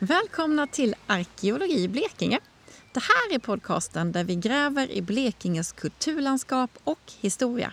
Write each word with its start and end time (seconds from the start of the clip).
Välkomna 0.00 0.66
till 0.66 0.94
Arkeologi 1.06 1.82
i 1.82 1.88
Blekinge. 1.88 2.40
Det 2.92 3.00
här 3.00 3.34
är 3.34 3.38
podcasten 3.38 4.12
där 4.12 4.24
vi 4.24 4.34
gräver 4.34 4.90
i 4.90 5.02
Blekinges 5.02 5.72
kulturlandskap 5.72 6.70
och 6.84 7.12
historia. 7.20 7.72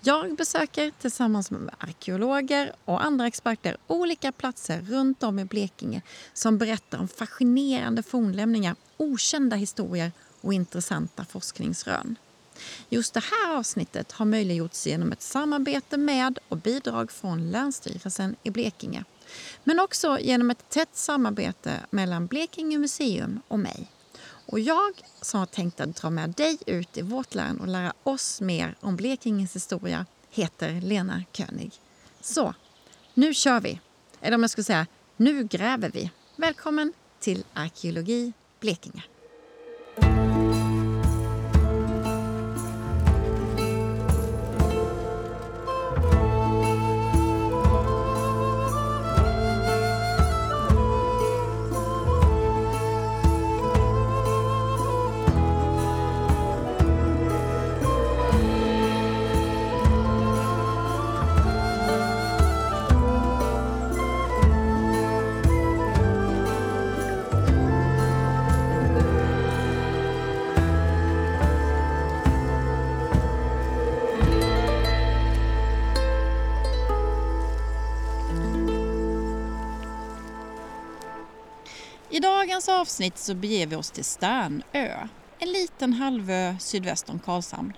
Jag 0.00 0.36
besöker 0.36 0.92
tillsammans 1.00 1.50
med 1.50 1.70
arkeologer 1.78 2.72
och 2.84 3.04
andra 3.04 3.26
experter 3.26 3.76
olika 3.86 4.32
platser 4.32 4.80
runt 4.80 5.22
om 5.22 5.38
i 5.38 5.44
Blekinge 5.44 6.02
som 6.32 6.58
berättar 6.58 6.98
om 6.98 7.08
fascinerande 7.08 8.02
fornlämningar, 8.02 8.76
okända 8.96 9.56
historier 9.56 10.12
och 10.40 10.54
intressanta 10.54 11.24
forskningsrön. 11.24 12.16
Just 12.88 13.14
det 13.14 13.24
här 13.24 13.56
avsnittet 13.56 14.12
har 14.12 14.24
möjliggjorts 14.24 14.86
genom 14.86 15.12
ett 15.12 15.22
samarbete 15.22 15.96
med 15.96 16.38
och 16.48 16.56
bidrag 16.56 17.12
från 17.12 17.50
Länsstyrelsen 17.50 18.36
i 18.42 18.50
Blekinge. 18.50 19.04
Men 19.64 19.80
också 19.80 20.18
genom 20.20 20.50
ett 20.50 20.68
tätt 20.68 20.96
samarbete 20.96 21.80
mellan 21.90 22.26
Blekinge 22.26 22.78
museum 22.78 23.40
och 23.48 23.58
mig. 23.58 23.90
Och 24.50 24.60
jag 24.60 25.02
som 25.20 25.40
har 25.40 25.46
tänkt 25.46 25.80
att 25.80 25.96
dra 25.96 26.10
med 26.10 26.30
dig 26.30 26.58
ut 26.66 26.96
i 26.98 27.02
vårt 27.02 27.34
län 27.34 27.60
och 27.60 27.68
lära 27.68 27.92
oss 28.02 28.40
mer 28.40 28.76
om 28.80 28.96
Blekinges 28.96 29.56
historia 29.56 30.06
heter 30.30 30.80
Lena 30.80 31.24
König. 31.32 31.72
Så, 32.20 32.54
nu 33.14 33.34
kör 33.34 33.60
vi! 33.60 33.80
Eller 34.20 34.34
om 34.34 34.42
jag 34.42 34.50
skulle 34.50 34.64
säga, 34.64 34.86
nu 35.16 35.44
gräver 35.44 35.90
vi. 35.90 36.10
Välkommen 36.36 36.92
till 37.20 37.44
Arkeologi 37.52 38.32
Blekinge. 38.60 39.02
Dagens 82.48 82.68
avsnitt 82.68 83.18
så 83.18 83.34
beger 83.34 83.66
vi 83.66 83.76
oss 83.76 83.90
till 83.90 84.04
Sternö, 84.04 85.08
en 85.38 85.52
liten 85.52 85.92
halvö 85.92 86.56
sydväst 86.58 87.10
om 87.10 87.18
Karlshamn. 87.18 87.72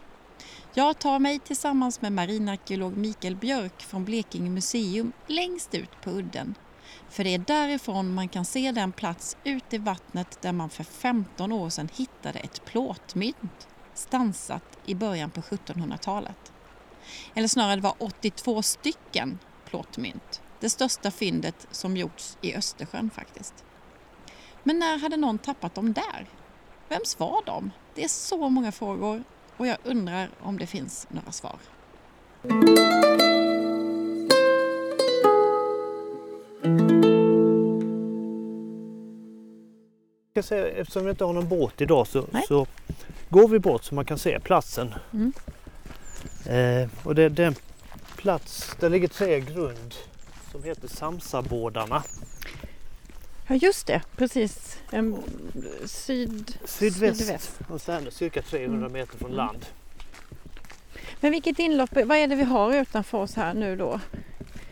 Jag 0.75 0.99
tar 0.99 1.19
mig 1.19 1.39
tillsammans 1.39 2.01
med 2.01 2.12
marinarkeolog 2.12 2.97
Mikael 2.97 3.37
Björk 3.37 3.83
från 3.83 4.05
Blekinge 4.05 4.51
museum 4.51 5.12
längst 5.27 5.75
ut 5.75 6.01
på 6.03 6.11
udden. 6.11 6.55
För 7.09 7.25
det 7.25 7.35
är 7.35 7.39
därifrån 7.39 8.15
man 8.15 8.29
kan 8.29 8.45
se 8.45 8.73
den 8.73 8.93
plats 8.93 9.37
ute 9.45 9.77
i 9.77 9.79
vattnet 9.79 10.43
där 10.43 10.53
man 10.53 10.71
för 10.71 10.84
15 10.84 11.53
år 11.53 11.71
sedan 11.71 11.89
hittade 11.95 12.39
ett 12.39 12.65
plåtmynt 12.65 13.69
stansat 13.95 14.79
i 14.87 14.95
början 14.95 15.31
på 15.31 15.41
1700-talet. 15.41 16.53
Eller 17.34 17.49
snarare 17.49 17.77
det 17.77 17.83
var 17.83 17.95
82 17.99 18.62
stycken 18.62 19.39
plåtmynt. 19.65 20.43
Det 20.61 20.71
största 20.71 21.11
fyndet 21.11 21.67
som 21.71 21.97
gjorts 21.97 22.39
i 22.41 22.55
Östersjön 22.55 23.11
faktiskt. 23.11 23.65
Men 24.62 24.78
när 24.78 24.98
hade 24.98 25.16
någon 25.16 25.39
tappat 25.39 25.75
dem 25.75 25.92
där? 25.92 26.27
Vems 26.89 27.19
var 27.19 27.42
de? 27.47 27.70
Det 27.94 28.05
är 28.05 28.08
så 28.08 28.48
många 28.48 28.72
frågor 28.72 29.25
och 29.56 29.66
jag 29.66 29.77
undrar 29.84 30.30
om 30.41 30.58
det 30.58 30.66
finns 30.66 31.06
några 31.11 31.33
svar. 31.33 31.56
Jag 40.34 40.44
säga, 40.44 40.69
eftersom 40.69 41.04
vi 41.04 41.10
inte 41.10 41.25
har 41.25 41.32
någon 41.32 41.49
båt 41.49 41.81
idag 41.81 42.06
så, 42.06 42.26
så 42.49 42.66
går 43.28 43.49
vi 43.49 43.59
bort 43.59 43.84
så 43.84 43.94
man 43.94 44.04
kan 44.04 44.19
se 44.19 44.41
platsen. 44.41 44.94
Mm. 45.12 45.32
Eh, 46.47 46.88
och 47.04 47.15
det, 47.15 47.22
är 47.22 47.41
en 47.41 47.54
plats, 48.16 48.76
där 48.81 48.91
ligger 48.91 49.09
tre 49.09 49.41
grund 49.41 49.94
som 50.53 50.65
heter 50.65 50.88
Samsabådarna. 50.88 52.03
Ja 53.53 53.56
just 53.56 53.87
det, 53.87 54.03
precis. 54.16 54.78
En 54.91 55.22
syd... 55.84 56.59
Sydväst, 56.65 57.19
Sydväst. 57.21 57.59
och 57.69 57.81
Sternö, 57.81 58.11
cirka 58.11 58.43
300 58.43 58.78
Mm. 58.87 58.93
meter 58.93 59.19
från 59.19 59.31
Mm. 59.31 59.37
land. 59.37 59.66
Men 61.21 61.31
vilket 61.31 61.59
inlopp, 61.59 61.91
vad 61.93 62.12
är 62.19 62.27
det 62.27 62.37
vi 62.37 62.43
har 62.44 62.75
utanför 62.75 63.19
oss 63.19 63.34
här 63.34 63.55
nu 63.55 63.77
då? 63.77 64.00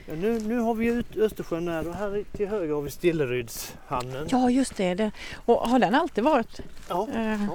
Ja, 0.06 0.14
nu, 0.14 0.40
nu 0.40 0.58
har 0.58 0.74
vi 0.74 0.86
ut 0.86 1.16
Östersjön 1.16 1.68
här 1.68 1.88
och 1.88 1.94
här 1.94 2.24
till 2.32 2.48
höger 2.48 2.74
har 2.74 2.82
vi 2.82 2.90
Stillerydshamnen. 2.90 4.28
Ja 4.30 4.50
just 4.50 4.76
det, 4.76 4.94
det. 4.94 5.10
och 5.34 5.68
har 5.68 5.78
den 5.78 5.94
alltid 5.94 6.24
varit? 6.24 6.60
Ja, 6.88 7.08
Eh, 7.14 7.46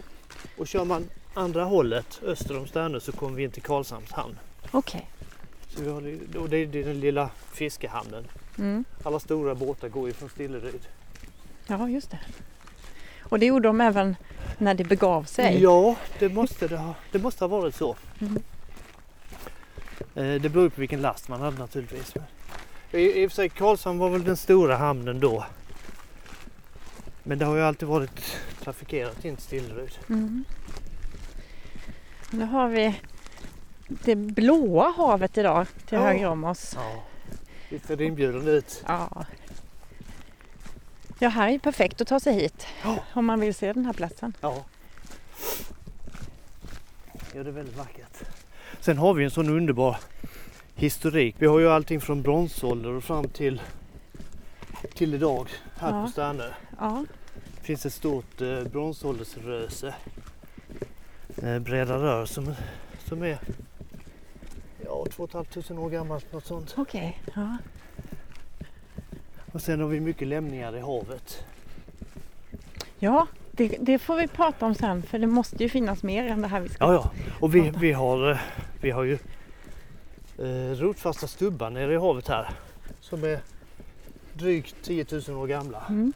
Och 0.57 0.67
kör 0.67 0.85
man 0.85 1.09
andra 1.33 1.63
hållet 1.63 2.19
öster 2.23 2.57
om 2.59 2.67
Sternö 2.67 2.99
så 2.99 3.11
kommer 3.11 3.35
vi 3.37 3.43
in 3.43 3.51
till 3.51 3.63
Karlshamns 3.63 4.11
hamn. 4.11 4.39
Okej. 4.71 5.09
Så 5.75 5.83
har, 5.83 6.17
och 6.37 6.49
det 6.49 6.57
är 6.57 6.65
det 6.67 6.79
är 6.79 6.85
den 6.85 6.99
lilla 6.99 7.29
fiskehamnen. 7.53 8.27
Mm. 8.57 8.85
Alla 9.03 9.19
stora 9.19 9.55
båtar 9.55 9.89
går 9.89 10.07
ju 10.07 10.13
från 10.13 10.29
Stilleryd. 10.29 10.81
Ja 11.67 11.89
just 11.89 12.11
det. 12.11 12.19
Och 13.21 13.39
det 13.39 13.45
gjorde 13.45 13.67
de 13.69 13.81
även 13.81 14.15
när 14.57 14.73
det 14.73 14.83
begav 14.83 15.23
sig? 15.23 15.61
Ja, 15.61 15.95
det 16.19 16.29
måste, 16.29 16.67
det, 16.67 16.77
ha, 16.77 16.95
det 17.11 17.19
måste 17.19 17.43
ha 17.43 17.47
varit 17.49 17.75
så. 17.75 17.95
Mm. 18.21 18.41
Eh, 20.15 20.41
Det 20.41 20.49
beror 20.49 20.69
på 20.69 20.79
vilken 20.81 21.01
last 21.01 21.29
man 21.29 21.41
hade 21.41 21.57
naturligtvis. 21.57 22.13
I, 22.91 23.21
I 23.23 23.27
och 23.27 23.31
för 23.31 23.35
sig 23.35 23.49
Karlshamn 23.49 23.99
var 23.99 24.09
väl 24.09 24.23
den 24.23 24.37
stora 24.37 24.75
hamnen 24.77 25.19
då. 25.19 25.45
Men 27.23 27.39
det 27.39 27.45
har 27.45 27.55
ju 27.55 27.61
alltid 27.63 27.87
varit 27.87 28.37
trafikerat 28.63 29.25
in 29.25 29.35
till 29.35 29.45
Stilleryd. 29.45 29.97
Mm. 30.09 30.43
Nu 32.31 32.45
har 32.45 32.67
vi 32.69 32.99
det 33.87 34.15
blåa 34.15 34.93
havet 34.97 35.37
idag 35.37 35.67
till 35.87 35.97
Ja. 35.97 36.03
höger 36.03 36.27
om 36.27 36.43
oss. 36.43 36.73
Ja. 36.75 37.03
Det 37.69 37.85
ser 37.87 38.01
inbjudande 38.01 38.51
ut. 38.51 38.83
Ja. 38.87 39.25
Ja, 41.23 41.29
här 41.29 41.49
är 41.49 41.59
perfekt 41.59 42.01
att 42.01 42.07
ta 42.07 42.19
sig 42.19 42.33
hit 42.33 42.67
Ja. 42.83 42.95
om 43.13 43.25
man 43.25 43.39
vill 43.39 43.55
se 43.55 43.73
den 43.73 43.85
här 43.85 43.93
platsen. 43.93 44.33
Ja. 44.41 44.65
Ja, 47.35 47.43
det 47.43 47.49
är 47.49 47.53
väldigt 47.53 47.77
vackert. 47.77 48.17
Sen 48.79 48.97
har 48.97 49.13
vi 49.13 49.23
en 49.23 49.31
sån 49.31 49.49
underbar 49.49 49.97
historik. 50.75 51.35
Vi 51.39 51.47
har 51.47 51.59
ju 51.59 51.69
allting 51.69 52.01
från 52.01 52.21
bronsålder 52.21 52.89
och 52.89 53.03
fram 53.03 53.29
till, 53.29 53.61
till 54.93 55.13
idag 55.13 55.49
här 55.79 55.89
Ja. 55.97 56.05
på 56.05 56.11
Sternö. 56.11 56.49
Ja, 56.79 57.05
Det 57.59 57.65
finns 57.65 57.85
ett 57.85 57.93
stort 57.93 58.41
eh, 58.41 58.63
bronsåldersröse. 58.63 59.95
Eh, 61.43 61.59
breda 61.59 61.97
rör 61.97 62.25
som, 62.25 62.53
som 63.07 63.23
är 63.23 63.39
ja, 64.85 65.05
2 65.11 65.27
500 65.27 65.79
år 65.85 65.89
gammalt, 65.89 66.33
något 66.33 66.45
sånt. 66.45 66.73
okej. 66.77 67.21
Ja. 67.35 67.57
Och 69.53 69.61
sen 69.61 69.79
har 69.81 69.87
vi 69.87 69.99
mycket 69.99 70.27
lämningar 70.27 70.75
i 70.75 70.79
havet. 70.79 71.43
ja 72.99 73.27
det, 73.51 73.67
det 73.81 73.99
får 73.99 74.15
vi 74.15 74.27
prata 74.27 74.65
om 74.65 74.75
sen 74.75 75.03
för 75.03 75.19
det 75.19 75.27
måste 75.27 75.63
ju 75.63 75.69
finnas 75.69 76.03
mer 76.03 76.27
än 76.27 76.41
det 76.41 76.47
här 76.47 76.59
vi 76.59 76.69
ska... 76.69 76.85
Ja, 76.85 76.93
ja. 76.93 77.11
Och 77.39 77.55
vi, 77.55 77.59
Ja. 77.67 77.73
vi, 77.79 77.91
har, 77.91 78.31
eh, 78.31 78.37
vi 78.81 78.91
har 78.91 79.03
ju 79.03 79.17
eh, 80.37 80.75
rotfasta 80.77 81.27
stubbar 81.27 81.69
nere 81.69 81.93
i 81.93 81.97
havet 81.97 82.27
här. 82.27 82.49
Som 82.99 83.23
är 83.23 83.39
drygt 84.33 84.75
10 84.83 85.05
000 85.27 85.37
år 85.37 85.47
gamla. 85.47 85.83
Mm. 85.89 86.13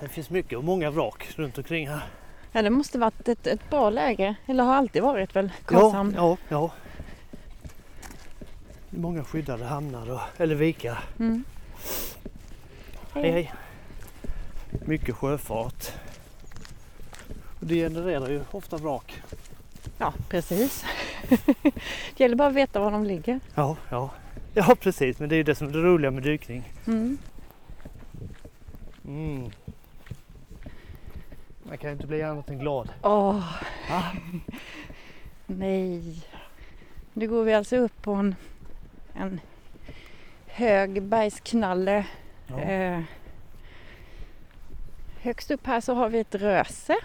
Det 0.00 0.08
finns 0.08 0.30
mycket 0.30 0.58
och 0.58 0.64
många 0.64 0.90
vrak 0.90 1.28
runt 1.36 1.58
omkring 1.58 1.88
här. 1.88 2.00
Ja, 2.52 2.62
det 2.62 2.70
måste 2.70 2.98
varit 2.98 3.28
ett, 3.28 3.46
ett 3.46 3.70
bra 3.70 3.90
läge. 3.90 4.34
Eller 4.46 4.64
har 4.64 4.74
alltid 4.74 5.02
varit 5.02 5.36
väl 5.36 5.50
Ja, 5.70 5.78
Karlshamn? 5.78 6.14
ja, 6.16 6.36
ja. 6.48 6.70
Många 8.90 9.24
skyddade 9.24 9.64
hamnar 9.64 10.10
och, 10.10 10.20
eller 10.36 10.54
vikar. 10.54 11.04
Mm. 11.18 11.44
Hej 13.14 13.30
hej. 13.30 13.52
Mycket 14.86 15.14
sjöfart. 15.16 15.92
Och 17.60 17.66
det 17.66 17.74
genererar 17.74 18.28
ju 18.28 18.40
ofta 18.50 18.76
vrak. 18.76 19.22
Ja, 19.98 20.12
precis. 20.28 20.84
det 22.16 22.20
gäller 22.20 22.36
bara 22.36 22.48
att 22.48 22.54
veta 22.54 22.80
var 22.80 22.90
de 22.90 23.04
ligger. 23.04 23.40
Ja, 23.54 23.76
ja. 23.90 24.10
Ja 24.54 24.76
precis, 24.80 25.18
men 25.18 25.28
det 25.28 25.34
är 25.34 25.36
ju 25.36 25.42
det 25.42 25.54
som 25.54 25.68
är 25.68 25.72
det 25.72 25.78
roliga 25.82 26.10
med 26.10 26.22
dykning. 26.22 26.72
Mm. 26.86 27.18
Mm. 29.06 29.50
Man 31.62 31.78
kan 31.78 31.90
ju 31.90 31.94
inte 31.94 32.06
bli 32.06 32.22
annat 32.22 32.50
än 32.50 32.58
glad. 32.58 32.88
Åh, 33.02 33.42
Ah, 33.90 34.02
nej. 35.46 36.26
Nu 37.12 37.28
går 37.28 37.44
vi 37.44 37.54
alltså 37.54 37.76
upp 37.76 38.02
på 38.02 38.12
en, 38.12 38.34
en 39.18 39.40
hög 40.46 41.02
bergsknalle 41.02 42.04
Ja. 42.50 42.60
Eh, 42.60 43.00
högst 45.20 45.50
upp 45.50 45.66
här 45.66 45.80
så 45.80 45.94
har 45.94 46.08
vi 46.08 46.20
ett 46.20 46.34
röse. 46.34 46.96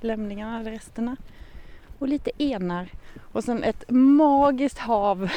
Lämningarna, 0.00 0.60
eller 0.60 0.70
resterna. 0.70 1.16
Och 1.98 2.08
lite 2.08 2.30
enar. 2.42 2.88
Och 3.32 3.44
sen 3.44 3.64
ett 3.64 3.84
magiskt 3.90 4.78
hav. 4.78 5.30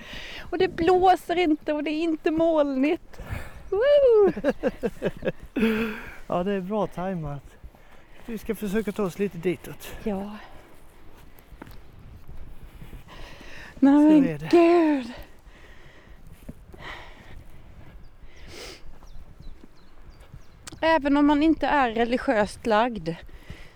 Och 0.50 0.58
det 0.58 0.68
blåser 0.68 1.36
inte 1.36 1.72
och 1.72 1.84
det 1.84 1.90
är 1.90 2.02
inte 2.02 2.30
molnigt. 2.30 3.20
Woo! 3.70 4.32
Ja, 6.26 6.44
det 6.44 6.52
är 6.52 6.60
bra 6.60 6.86
tajmat. 6.86 7.56
Vi 8.26 8.38
ska 8.38 8.54
försöka 8.54 8.92
ta 8.92 9.02
oss 9.02 9.18
lite 9.18 9.38
ditåt. 9.38 9.96
Ja. 10.04 10.36
Nej 13.80 14.20
men 14.20 14.38
gud! 14.50 15.12
Även 20.80 21.16
om 21.16 21.26
man 21.26 21.42
inte 21.42 21.66
är 21.66 21.90
religiöst 21.90 22.66
lagd, 22.66 23.08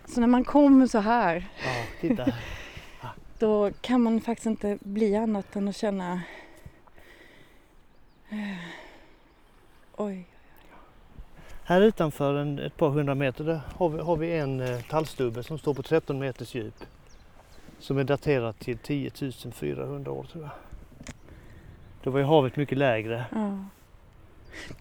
så 0.09 0.21
när 0.21 0.27
man 0.27 0.45
kommer 0.45 0.87
så 0.87 0.99
här, 0.99 1.49
Ja, 1.65 1.71
titta. 2.01 2.27
då 3.39 3.71
kan 3.81 4.01
man 4.03 4.21
faktiskt 4.21 4.47
inte 4.47 4.79
bli 4.81 5.17
annat 5.17 5.57
än 5.57 5.69
att 5.69 5.77
känna... 5.77 6.13
eh, 8.31 8.37
Oj. 9.97 10.27
Här 11.65 11.81
utanför 11.81 12.35
en, 12.35 12.59
ett 12.59 12.77
par 12.77 12.89
hundra 12.91 13.15
meter 13.15 13.45
där 13.45 13.61
har 13.77 13.89
vi, 13.89 13.99
har 14.03 14.17
vi 14.17 14.39
en 14.39 14.61
eh, 14.61 14.81
tallstubbe 14.81 15.43
som 15.43 15.59
står 15.59 15.75
på 15.75 15.83
13 15.83 16.19
meters 16.19 16.55
djup. 16.55 16.85
Som 17.79 17.99
är 17.99 18.05
daterad 18.05 18.59
till 18.59 18.79
10 18.79 19.11
400 19.53 20.11
år 20.13 20.25
tror 20.25 20.43
jag. 20.45 20.51
Då 22.03 22.11
var 22.11 22.19
ju 22.19 22.25
havet 22.25 22.57
mycket 22.57 22.79
lägre. 22.79 23.25
Ja. 23.33 23.59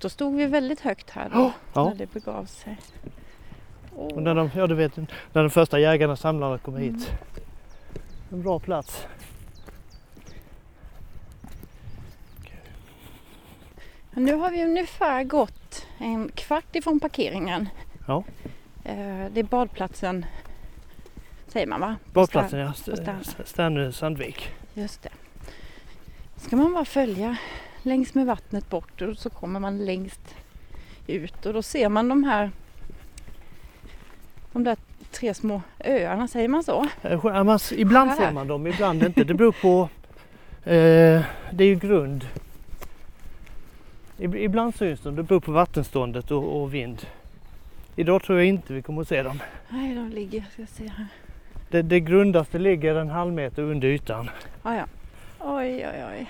Då 0.01 0.09
stod 0.09 0.35
vi 0.35 0.45
väldigt 0.45 0.79
högt 0.81 1.09
här 1.09 1.29
då, 1.29 1.51
Ja. 1.73 1.83
när 1.89 1.95
det 1.95 2.13
begav 2.13 2.45
sig. 2.45 2.77
Åh. 3.95 4.13
Och 4.15 4.23
när 4.23 4.35
de, 4.35 4.49
ja 4.55 4.67
du 4.67 4.75
vet, 4.75 4.97
när 4.97 5.07
de 5.43 5.49
första 5.49 5.79
jägarna 5.79 6.15
samlarna 6.15 6.57
kom 6.57 6.75
hit. 6.77 7.11
En 8.31 8.41
bra 8.41 8.59
plats. 8.59 9.07
Nu 14.11 14.33
har 14.33 14.51
vi 14.51 14.63
ungefär 14.63 15.23
gått 15.23 15.85
en 15.97 16.29
kvart 16.29 16.75
ifrån 16.75 16.99
parkeringen. 16.99 17.69
Ja. 18.07 18.23
Eh, 18.83 19.25
Det 19.33 19.39
är 19.39 19.43
badplatsen, 19.43 20.25
säger 21.53 21.67
man 21.67 21.81
va? 21.81 21.95
Badplatsen 22.13 22.59
ja. 22.59 22.73
St- 23.21 23.91
Sandvik. 23.91 24.49
Just 24.73 25.01
det. 25.03 25.09
Ska 26.37 26.55
man 26.55 26.73
bara 26.73 26.85
följa 26.85 27.37
längs 27.83 28.13
med 28.15 28.25
vattnet 28.25 28.69
bort 28.69 29.01
och 29.01 29.17
så 29.17 29.29
kommer 29.29 29.59
man 29.59 29.85
längst 29.85 30.35
ut 31.07 31.45
och 31.45 31.53
då 31.53 31.61
ser 31.61 31.89
man 31.89 32.09
de 32.09 32.23
här 32.23 32.51
de 34.51 34.63
där 34.63 34.77
tre 35.11 35.33
små 35.33 35.61
öarna, 35.79 36.27
säger 36.27 36.47
man 36.47 36.63
så? 36.63 36.87
Eh, 37.01 37.43
man 37.43 37.59
Ibland 37.75 38.09
Här. 38.09 38.17
ser 38.17 38.31
man 38.31 38.47
dem, 38.47 38.67
ibland 38.67 39.03
inte. 39.03 39.23
Det 39.23 39.33
beror 39.33 39.51
på. 39.51 39.89
Eh, 40.69 41.21
det 41.51 41.63
är 41.63 41.67
ju 41.67 41.75
grund. 41.75 42.27
Ib- 44.17 44.35
Ibland 44.37 44.75
syns 44.75 45.01
de, 45.01 45.15
det 45.15 45.23
beror 45.23 45.39
på 45.39 45.51
vattenståndet 45.51 46.31
och, 46.31 46.61
och 46.61 46.73
vind. 46.73 47.07
Idag 47.95 48.23
tror 48.23 48.37
jag 48.39 48.47
inte 48.47 48.73
vi 48.73 48.81
kommer 48.81 49.01
att 49.01 49.07
se 49.07 49.23
dem. 49.23 49.41
Nej, 49.69 49.95
de 49.95 50.09
ligger, 50.09 50.37
jag 50.57 50.67
ska 50.67 50.75
se 50.83 50.89
här. 50.89 51.07
Det, 51.73 51.81
det 51.81 51.99
grundaste 51.99 52.59
ligger 52.59 52.95
en 52.95 53.09
halv 53.09 53.33
meter 53.33 53.61
under 53.61 53.87
ytan. 53.87 54.29
Ah, 54.63 54.75
ja. 54.75 54.85
Oj, 55.39 55.87
oj, 55.87 56.05
oj. 56.11 56.29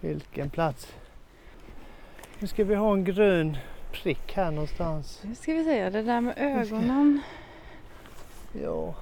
Vilken 0.00 0.50
plats. 0.50 0.94
Nu 2.38 2.46
ska 2.46 2.64
vi 2.64 2.74
ha 2.74 2.92
en 2.92 3.04
grön 3.04 3.56
prick 3.92 4.32
här 4.32 4.50
någonstans. 4.50 5.20
Nu 5.22 5.34
ska 5.34 5.52
vi 5.54 5.64
se, 5.64 5.90
det 5.90 6.02
där 6.02 6.20
med 6.20 6.34
ögonen. 6.36 7.20
Ja. 8.62 8.94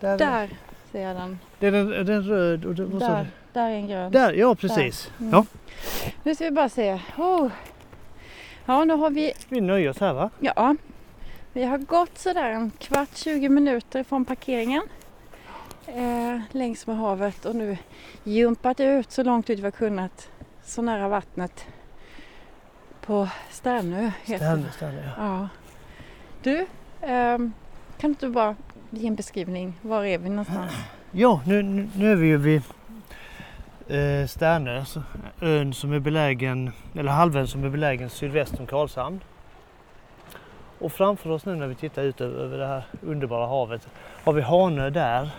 Där, 0.00 0.18
Där 0.18 0.50
ser 0.92 1.02
jag 1.02 1.16
den. 1.16 1.38
Det 1.58 1.66
är 1.66 1.72
den, 1.72 2.06
den 2.06 2.22
röd 2.22 2.64
och 2.64 2.76
sa 2.76 3.08
Där, 3.08 3.26
där 3.52 3.70
är 3.70 3.74
en 3.74 3.88
grön. 3.88 4.12
Där, 4.12 4.32
ja 4.32 4.54
precis. 4.54 5.10
Mm. 5.20 5.32
Ja, 5.32 5.44
Nu 6.22 6.34
ska 6.34 6.44
vi 6.44 6.50
bara 6.50 6.68
se. 6.68 7.00
Oh. 7.18 7.48
Ja, 8.66 8.84
nu 8.84 8.94
har 8.94 9.10
vi, 9.10 9.32
vi 9.48 9.60
nöjer 9.60 9.90
oss 9.90 10.00
här 10.00 10.12
va? 10.12 10.30
ja, 10.40 10.76
vi 11.52 11.64
har 11.64 11.78
gått 11.78 12.18
sådär 12.18 12.50
en 12.50 12.70
kvart, 12.78 13.16
20 13.16 13.48
minuter 13.48 14.04
från 14.04 14.24
parkeringen. 14.24 14.82
Eh, 15.86 16.40
längs 16.50 16.86
med 16.86 16.96
havet 16.96 17.44
och 17.44 17.56
nu 17.56 17.76
jumpat 18.24 18.80
ut 18.80 19.10
så 19.12 19.22
långt 19.22 19.50
ut 19.50 19.58
vi 19.58 19.62
har 19.64 19.70
kunnat. 19.70 20.28
Så 20.64 20.82
nära 20.82 21.08
vattnet. 21.08 21.66
På 23.06 23.28
Stärnö, 23.50 24.10
det. 24.26 24.36
Stärnö, 24.36 25.02
ja. 25.04 25.12
Ja. 25.18 25.48
Du, 26.42 26.66
ehm, 27.00 27.52
kan 27.98 28.16
du 28.20 28.28
bara 28.30 28.56
ge 28.90 29.06
en 29.08 29.14
beskrivning? 29.14 29.74
Var 29.82 30.04
är 30.04 30.18
vi 30.18 30.28
någonstans? 30.28 30.72
Ja, 31.10 31.40
nu, 31.46 31.62
nu, 31.62 31.88
nu 31.96 32.12
är 32.12 32.16
vi 32.16 32.26
ju 32.26 32.36
vid 32.36 32.62
eh, 33.88 34.26
Stärnö, 34.26 34.84
så- 34.84 35.02
ön 35.40 35.74
som 35.74 35.92
är 35.92 35.98
belägen, 35.98 36.72
eller 36.94 37.12
halvön 37.12 37.46
som 37.48 37.64
är 37.64 37.68
belägen 37.68 38.10
sydväst 38.10 38.60
om 38.60 38.66
Karlshamn. 38.66 39.20
Och 40.82 40.92
framför 40.92 41.30
oss 41.30 41.44
nu 41.46 41.54
när 41.54 41.66
vi 41.66 41.74
tittar 41.74 42.02
ut 42.02 42.20
över, 42.20 42.58
det 42.58 42.66
här 42.66 42.82
underbara 43.02 43.46
havet 43.46 43.88
har 44.24 44.32
vi 44.32 44.42
Hanö 44.42 44.90
där. 44.90 45.30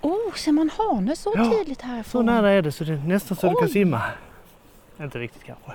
Oh, 0.00 0.32
ser 0.34 0.52
man 0.52 0.70
Hanö 0.78 1.16
så 1.16 1.32
Ja, 1.36 1.50
tydligt 1.50 1.82
härifrån? 1.82 2.10
Så 2.10 2.22
nära 2.22 2.50
är 2.50 2.62
det 2.62 2.72
så 2.72 2.84
det 2.84 2.92
är 2.92 2.96
nästan 2.96 3.36
så 3.36 3.46
du 3.48 3.54
kan 3.54 3.64
Oj. 3.64 3.70
simma. 3.72 4.02
Inte 5.00 5.18
riktigt 5.18 5.44
kanske. 5.44 5.72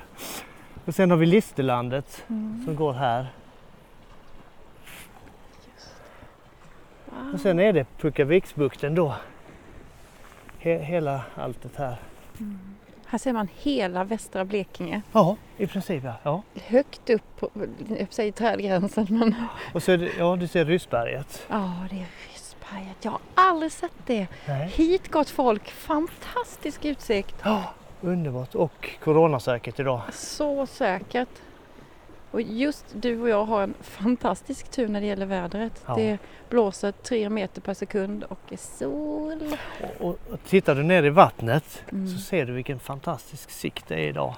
Och 0.86 0.96
sen 0.96 1.10
har 1.12 1.18
vi 1.18 1.26
Listerlandet 1.26 2.24
Mm. 2.28 2.62
som 2.66 2.76
går 2.76 2.94
här. 2.94 3.28
Wow. 7.06 7.34
Och 7.34 7.40
sen 7.40 7.60
är 7.60 7.74
det 7.74 7.86
Puckaviksbukten 7.98 8.96
då. 8.96 9.16
He, 10.60 10.78
hela 10.78 11.22
alltet 11.36 11.76
här. 11.76 11.96
Här 13.14 13.18
ser 13.18 13.34
man 13.34 13.48
hela 13.62 14.04
västra 14.04 14.46
Blekinge. 14.46 15.02
Ja, 15.12 15.36
i 15.58 15.68
princip 15.68 16.04
ja. 16.04 16.14
ja. 16.24 16.42
Högt 16.66 17.10
upp 17.10 17.40
på 17.40 17.50
säger 18.10 18.32
trädgränsen. 18.32 19.08
Men... 19.10 19.36
Och 19.74 19.84
så 19.84 19.92
är 19.92 19.98
det, 19.98 20.10
ja, 20.18 20.36
du 20.36 20.48
ser 20.48 20.66
Ryssberget. 20.66 21.46
Ja, 21.50 21.74
det 21.90 21.96
är 21.96 22.08
Ryssberget. 22.32 22.98
Jag 23.02 23.12
har 23.12 23.20
aldrig 23.36 23.72
sett 23.72 23.92
det. 24.06 24.28
Nej. 24.48 24.68
Hit 24.68 25.12
gott 25.12 25.30
folk. 25.30 25.72
Fantastisk 25.72 26.86
utsikt. 26.86 27.36
Ja, 27.44 27.64
underbart 28.02 28.56
och 28.56 28.90
coronasäkert 29.04 29.80
idag. 29.80 30.02
Så 30.14 30.66
säkert. 30.66 31.30
Och 32.34 32.42
just 32.42 32.86
du 32.94 33.22
och 33.22 33.30
jag 33.30 33.46
har 33.46 33.64
en 33.64 33.74
fantastisk 33.82 34.72
tur 34.72 34.88
när 34.88 35.02
det 35.02 35.08
gäller 35.08 35.26
vädret. 35.26 35.84
Ja. 35.86 35.96
Det 35.96 36.18
blåser 36.50 36.92
tre 36.92 37.30
meter 37.30 37.62
per 37.62 37.74
sekund 37.74 38.24
och 38.24 38.40
är 38.50 38.58
sol. 38.58 39.58
Och, 40.00 40.10
och, 40.10 40.40
tittar 40.48 40.76
du 40.76 40.84
ner 40.84 41.04
i 41.04 41.10
vattnet 41.10 41.84
Mm. 41.92 42.08
så 42.08 42.20
ser 42.20 42.46
du 42.46 42.54
vilken 42.54 42.80
fantastisk 42.80 43.50
sikt 43.50 43.88
det 43.88 43.96
är 43.96 44.08
idag. 44.08 44.36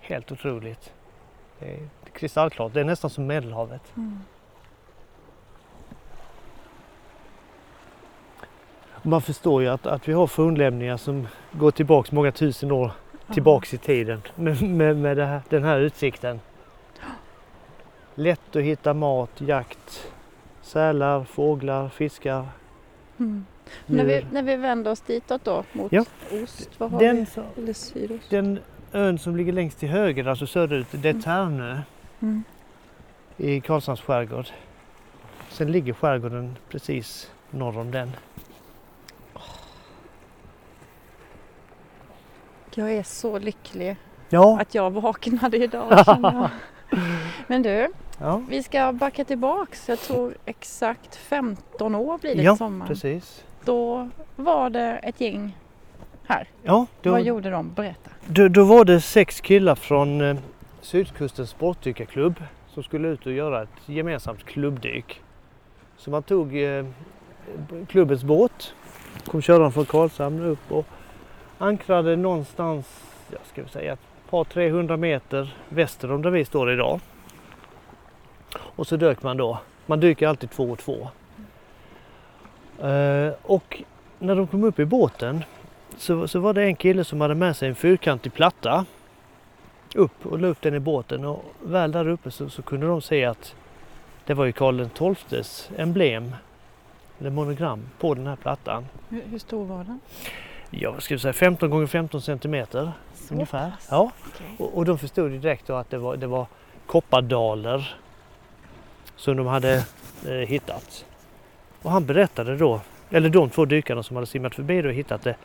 Helt 0.00 0.32
otroligt. 0.32 0.92
Det 1.58 1.74
är 1.74 1.78
kristallklart. 2.12 2.74
Det 2.74 2.80
är 2.80 2.84
nästan 2.84 3.10
som 3.10 3.26
Medelhavet. 3.26 3.96
Mm. 3.96 4.20
Man 9.02 9.22
förstår 9.22 9.62
ju 9.62 9.68
att, 9.68 9.86
att 9.86 10.08
vi 10.08 10.12
har 10.12 10.26
fornlämningar 10.26 10.96
som 10.96 11.28
går 11.52 11.70
tillbaks 11.70 12.12
många 12.12 12.32
tusen 12.32 12.72
år 12.72 12.92
tillbaks 13.34 13.74
i 13.74 13.78
tiden 13.78 14.22
med, 14.34 14.62
med, 14.62 14.96
med 14.96 15.18
här, 15.18 15.42
den 15.48 15.64
här 15.64 15.78
utsikten. 15.78 16.40
Lätt 18.18 18.56
att 18.56 18.62
hitta 18.62 18.94
mat, 18.94 19.30
jakt, 19.40 20.12
sälar, 20.62 21.24
fåglar, 21.24 21.88
fiskar, 21.88 22.46
Mm. 23.18 23.46
När, 23.86 24.04
vi, 24.04 24.26
när 24.32 24.42
vi 24.42 24.56
vänder 24.56 24.90
oss 24.90 25.00
ditåt 25.00 25.44
då 25.44 25.64
mot 25.72 25.92
Ja. 25.92 26.04
ost, 26.42 26.70
vad 26.78 26.90
har 26.90 26.98
Den, 27.00 27.26
vi? 27.56 27.62
Eller 27.62 27.72
sydost? 27.72 28.30
den 28.30 28.58
ön 28.92 29.18
som 29.18 29.36
ligger 29.36 29.52
längst 29.52 29.78
till 29.78 29.88
höger, 29.88 30.26
alltså 30.28 30.46
söderut, 30.46 30.86
det 30.90 31.08
är 31.08 31.20
Tärnö 31.20 31.80
Mm. 32.20 32.42
i 33.36 33.60
Karlshamns 33.60 34.00
skärgård. 34.00 34.46
Sen 35.50 35.72
ligger 35.72 35.92
skärgården 35.92 36.56
precis 36.68 37.30
norr 37.50 37.78
om 37.78 37.90
den. 37.90 38.10
Jag 42.74 42.92
är 42.92 43.02
så 43.02 43.38
lycklig 43.38 43.96
Ja, 44.28 44.60
att 44.60 44.74
jag 44.74 44.90
vaknade 44.90 45.56
idag 45.56 46.04
jag. 46.06 46.50
Men 47.46 47.62
du, 47.62 47.88
ja 48.20 48.42
vi 48.48 48.62
ska 48.62 48.92
backa 48.92 49.24
tillbaks. 49.24 49.88
Jag 49.88 49.98
tror 50.00 50.34
exakt 50.44 51.16
15 51.16 51.94
år 51.94 52.18
blir 52.18 52.34
det 52.34 52.42
Ja, 52.42 52.56
sommar. 52.56 52.86
precis. 52.86 53.44
Då 53.64 54.08
var 54.36 54.70
det 54.70 55.00
ett 55.02 55.20
gäng 55.20 55.56
här. 56.26 56.48
Ja, 56.62 56.86
då, 57.02 57.10
Vad 57.10 57.22
gjorde 57.22 57.50
de? 57.50 57.72
Berätta. 57.74 58.10
Då, 58.26 58.48
då 58.48 58.64
var 58.64 58.84
det 58.84 59.00
sex 59.00 59.40
killar 59.40 59.74
från 59.74 60.20
eh, 60.20 60.36
Sydkustens 60.80 61.50
sportdykarklubb 61.50 62.42
som 62.68 62.82
skulle 62.82 63.08
ut 63.08 63.26
och 63.26 63.32
göra 63.32 63.62
ett 63.62 63.68
gemensamt 63.86 64.44
klubbdyk. 64.44 65.20
Så 65.96 66.10
man 66.10 66.22
tog 66.22 66.62
eh, 66.62 66.84
klubbens 67.88 68.24
båt, 68.24 68.74
kom 69.26 69.42
köraren 69.42 69.72
från 69.72 69.84
Karlshamn 69.86 70.40
upp 70.42 70.72
och 70.72 70.86
ankrade 71.58 72.16
någonstans, 72.16 72.86
jag 73.30 73.40
ska 73.52 73.72
säga 73.78 73.92
ett 73.92 74.30
par 74.30 74.44
300 74.44 74.96
meter 74.96 75.56
väster 75.68 76.12
om 76.12 76.22
där 76.22 76.30
vi 76.30 76.44
står 76.44 76.72
idag. 76.72 77.00
Och 78.78 78.86
så 78.86 78.96
dök 78.96 79.22
man 79.22 79.36
då. 79.36 79.58
Man 79.86 80.00
dyker 80.00 80.28
alltid 80.28 80.50
två 80.50 80.70
och 80.70 80.78
två. 80.78 81.08
Eh, 82.88 83.32
och 83.42 83.82
när 84.18 84.36
de 84.36 84.46
kom 84.46 84.64
upp 84.64 84.78
i 84.78 84.84
båten 84.84 85.44
så, 85.96 86.28
så 86.28 86.40
var 86.40 86.54
det 86.54 86.62
en 86.62 86.76
kille 86.76 87.04
som 87.04 87.20
hade 87.20 87.34
med 87.34 87.56
sig 87.56 87.68
en 87.68 87.74
fyrkantig 87.74 88.32
platta 88.34 88.84
upp 89.94 90.26
och 90.26 90.38
la 90.38 90.48
upp 90.48 90.62
den 90.62 90.74
i 90.74 90.78
båten 90.80 91.24
och 91.24 91.44
väl 91.62 91.92
där 91.92 92.08
uppe 92.08 92.30
så, 92.30 92.48
så 92.50 92.62
kunde 92.62 92.86
de 92.86 93.00
se 93.02 93.24
att 93.24 93.54
det 94.26 94.34
var 94.34 94.44
ju 94.44 94.52
Karl 94.52 95.14
XIIs 95.14 95.70
emblem 95.76 96.34
eller 97.20 97.30
monogram 97.30 97.82
på 97.98 98.14
den 98.14 98.26
här 98.26 98.36
plattan. 98.36 98.86
Hur, 99.08 99.22
hur 99.30 99.38
stor 99.38 99.64
var 99.64 99.84
den? 99.84 100.00
Ja, 100.70 100.90
vad 100.90 101.02
ska 101.02 101.14
jag 101.14 101.20
säga, 101.20 101.32
15 101.32 101.70
gånger 101.70 101.86
15 101.86 102.22
centimeter 102.22 102.92
Så 103.14 103.34
ungefär. 103.34 103.70
pass? 103.70 103.88
Ja, 103.90 104.10
Okej. 104.34 104.46
och, 104.58 104.76
och 104.78 104.84
de 104.84 104.98
förstod 104.98 105.32
ju 105.32 105.38
direkt 105.38 105.66
då 105.66 105.74
att 105.74 105.90
det 105.90 105.98
var, 105.98 106.16
det 106.16 106.26
var 106.26 106.46
koppardaler 106.86 107.96
som 109.18 109.36
de 109.36 109.46
hade 109.46 109.84
eh, 110.26 110.32
hittat. 110.32 111.04
Och 111.82 111.90
han 111.90 112.06
berättade 112.06 112.56
då, 112.56 112.80
eller 113.10 113.28
de 113.28 113.50
två 113.50 113.64
dykarna 113.64 114.02
som 114.02 114.16
hade 114.16 114.26
simmat 114.26 114.54
förbi 114.54 114.82
och 114.82 114.92
hittat 114.92 115.22
det, 115.22 115.36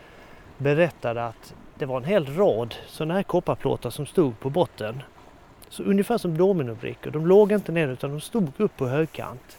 berättade 0.58 1.26
att 1.26 1.54
det 1.76 1.86
var 1.86 1.98
en 1.98 2.04
hel 2.04 2.36
rad 2.36 2.76
sådana 2.88 3.14
här 3.14 3.24
kopparplåtar 3.24 3.90
som 3.90 4.06
stod 4.06 4.40
på 4.40 4.50
botten. 4.50 5.04
Så 5.70 5.84
ungefär 5.84 6.18
som 6.18 6.38
dominobrickor. 6.38 7.12
De 7.12 7.28
låg 7.28 7.52
inte 7.52 7.72
ner 7.72 7.88
utan 7.88 8.10
de 8.12 8.22
stod 8.22 8.52
upp 8.58 8.78
på 8.78 8.88
högkant. 8.88 9.58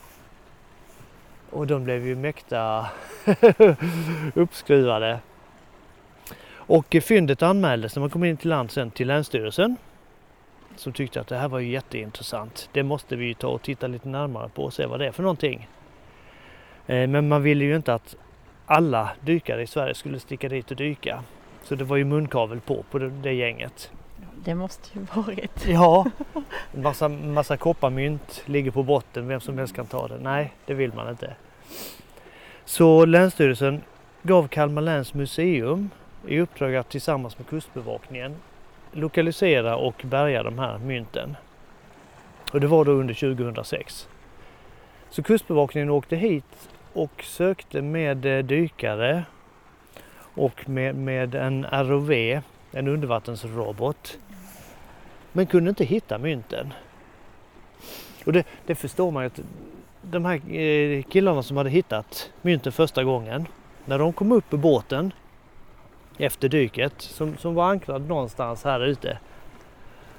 Och 1.50 1.66
de 1.66 1.84
blev 1.84 2.06
ju 2.06 2.16
mäkta 2.16 2.86
uppskruvade. 4.34 5.18
Och 6.66 6.96
fyndet 7.02 7.42
anmäldes 7.42 7.96
när 7.96 8.00
man 8.00 8.10
kom 8.10 8.24
in 8.24 8.36
till 8.36 8.50
land 8.50 8.70
sen 8.70 8.90
till 8.90 9.08
Länsstyrelsen. 9.08 9.76
Som 10.76 10.92
tyckte 10.92 11.20
att 11.20 11.26
det 11.26 11.36
här 11.36 11.48
var 11.48 11.58
ju 11.58 11.70
jätteintressant. 11.70 12.68
Det 12.72 12.82
måste 12.82 13.16
vi 13.16 13.26
ju 13.26 13.34
ta 13.34 13.48
och 13.48 13.62
titta 13.62 13.86
lite 13.86 14.08
närmare 14.08 14.48
på 14.48 14.64
och 14.64 14.72
se 14.72 14.86
vad 14.86 15.00
det 15.00 15.06
är 15.06 15.12
för 15.12 15.22
någonting. 15.22 15.68
Eh, 16.86 17.08
Men 17.08 17.28
man 17.28 17.42
ville 17.42 17.64
ju 17.64 17.76
inte 17.76 17.94
att 17.94 18.16
alla 18.66 19.10
dykare 19.20 19.62
i 19.62 19.66
Sverige 19.66 19.94
skulle 19.94 20.20
sticka 20.20 20.48
dit 20.48 20.70
och 20.70 20.76
dyka. 20.76 21.22
Så 21.62 21.74
det 21.74 21.84
var 21.84 21.96
ju 21.96 22.04
munkavel 22.04 22.60
på 22.60 22.84
på 22.90 22.98
det, 22.98 23.10
det 23.10 23.32
gänget. 23.32 23.90
Det 24.44 24.54
måste 24.54 24.98
ju 24.98 25.06
varit. 25.14 25.66
Ja, 25.66 26.06
en 26.72 26.82
massa, 26.82 27.08
massa 27.08 27.56
kopparmynt 27.56 28.42
ligger 28.46 28.70
på 28.70 28.82
botten, 28.82 29.28
vem 29.28 29.40
som 29.40 29.58
helst 29.58 29.74
kan 29.76 29.86
ta 29.86 30.08
det. 30.08 30.18
Nej, 30.18 30.52
det 30.66 30.74
vill 30.74 30.92
man 30.94 31.10
inte. 31.10 31.34
Så 32.64 33.04
Länsstyrelsen 33.04 33.82
gav 34.22 34.48
Kalmar 34.48 34.82
läns 34.82 35.14
museum 35.14 35.90
i 36.26 36.40
uppdrag 36.40 36.76
att 36.76 36.88
tillsammans 36.88 37.38
med 37.38 37.46
Kustbevakningen 37.46 38.36
lokalisera 38.94 39.76
och 39.76 40.02
bärga 40.04 40.42
de 40.42 40.58
här 40.58 40.78
mynten. 40.78 41.36
Och 42.52 42.60
det 42.60 42.66
var 42.66 42.84
då 42.84 42.92
under 42.92 43.14
2006. 43.14 44.08
Så 45.10 45.22
Kustbevakningen 45.22 45.90
åkte 45.90 46.16
hit 46.16 46.68
och 46.92 47.24
sökte 47.24 47.82
med 47.82 48.26
eh, 48.26 48.44
dykare 48.44 49.24
och 50.34 50.68
med, 50.68 50.94
med 50.94 51.34
en 51.34 51.66
ROV, 51.72 52.12
en 52.72 52.88
undervattensrobot. 52.88 54.18
Men 55.32 55.46
kunde 55.46 55.68
inte 55.70 55.84
hitta 55.84 56.18
mynten. 56.18 56.72
Och 58.26 58.32
det, 58.32 58.46
det 58.66 58.74
förstår 58.74 59.10
man 59.10 59.22
ju 59.22 59.26
att 59.26 59.40
de 60.02 60.24
här 60.24 60.54
eh, 60.54 61.02
killarna 61.02 61.42
som 61.42 61.56
hade 61.56 61.70
hittat 61.70 62.30
mynten 62.42 62.72
första 62.72 63.04
gången, 63.04 63.46
när 63.84 63.98
de 63.98 64.12
kom 64.12 64.32
upp 64.32 64.54
i 64.54 64.56
båten 64.56 65.12
efter 66.18 66.48
dyket, 66.48 66.94
som, 67.02 67.36
som 67.36 67.54
var 67.54 67.70
ankrad 67.70 68.08
någonstans 68.08 68.64
här 68.64 68.80
ute. 68.84 69.18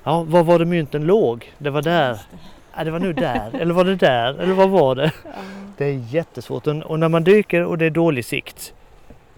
Ja, 0.04 0.24
var 0.24 0.44
var 0.44 0.60
det 0.60 0.66
mynten 0.66 1.06
låg? 1.06 1.54
Det 1.58 1.70
var 1.70 1.82
där. 1.82 2.20
Ja, 2.78 2.84
det 2.84 2.92
var 2.92 3.00
nu 3.00 3.14
där. 3.14 3.56
Eller 3.56 3.74
var 3.74 3.84
det 3.84 3.96
där? 3.96 4.40
Eller 4.40 4.54
vad 4.54 4.70
var 4.70 4.96
det? 4.96 5.12
Ja. 5.24 5.30
Det 5.78 5.86
är 5.86 5.94
jättesvårt. 5.94 6.68
Och 6.68 7.00
när 7.00 7.10
man 7.10 7.24
dyker 7.24 7.64
och 7.66 7.78
det 7.78 7.86
är 7.86 7.90
dålig 7.90 8.26
sikt 8.26 8.74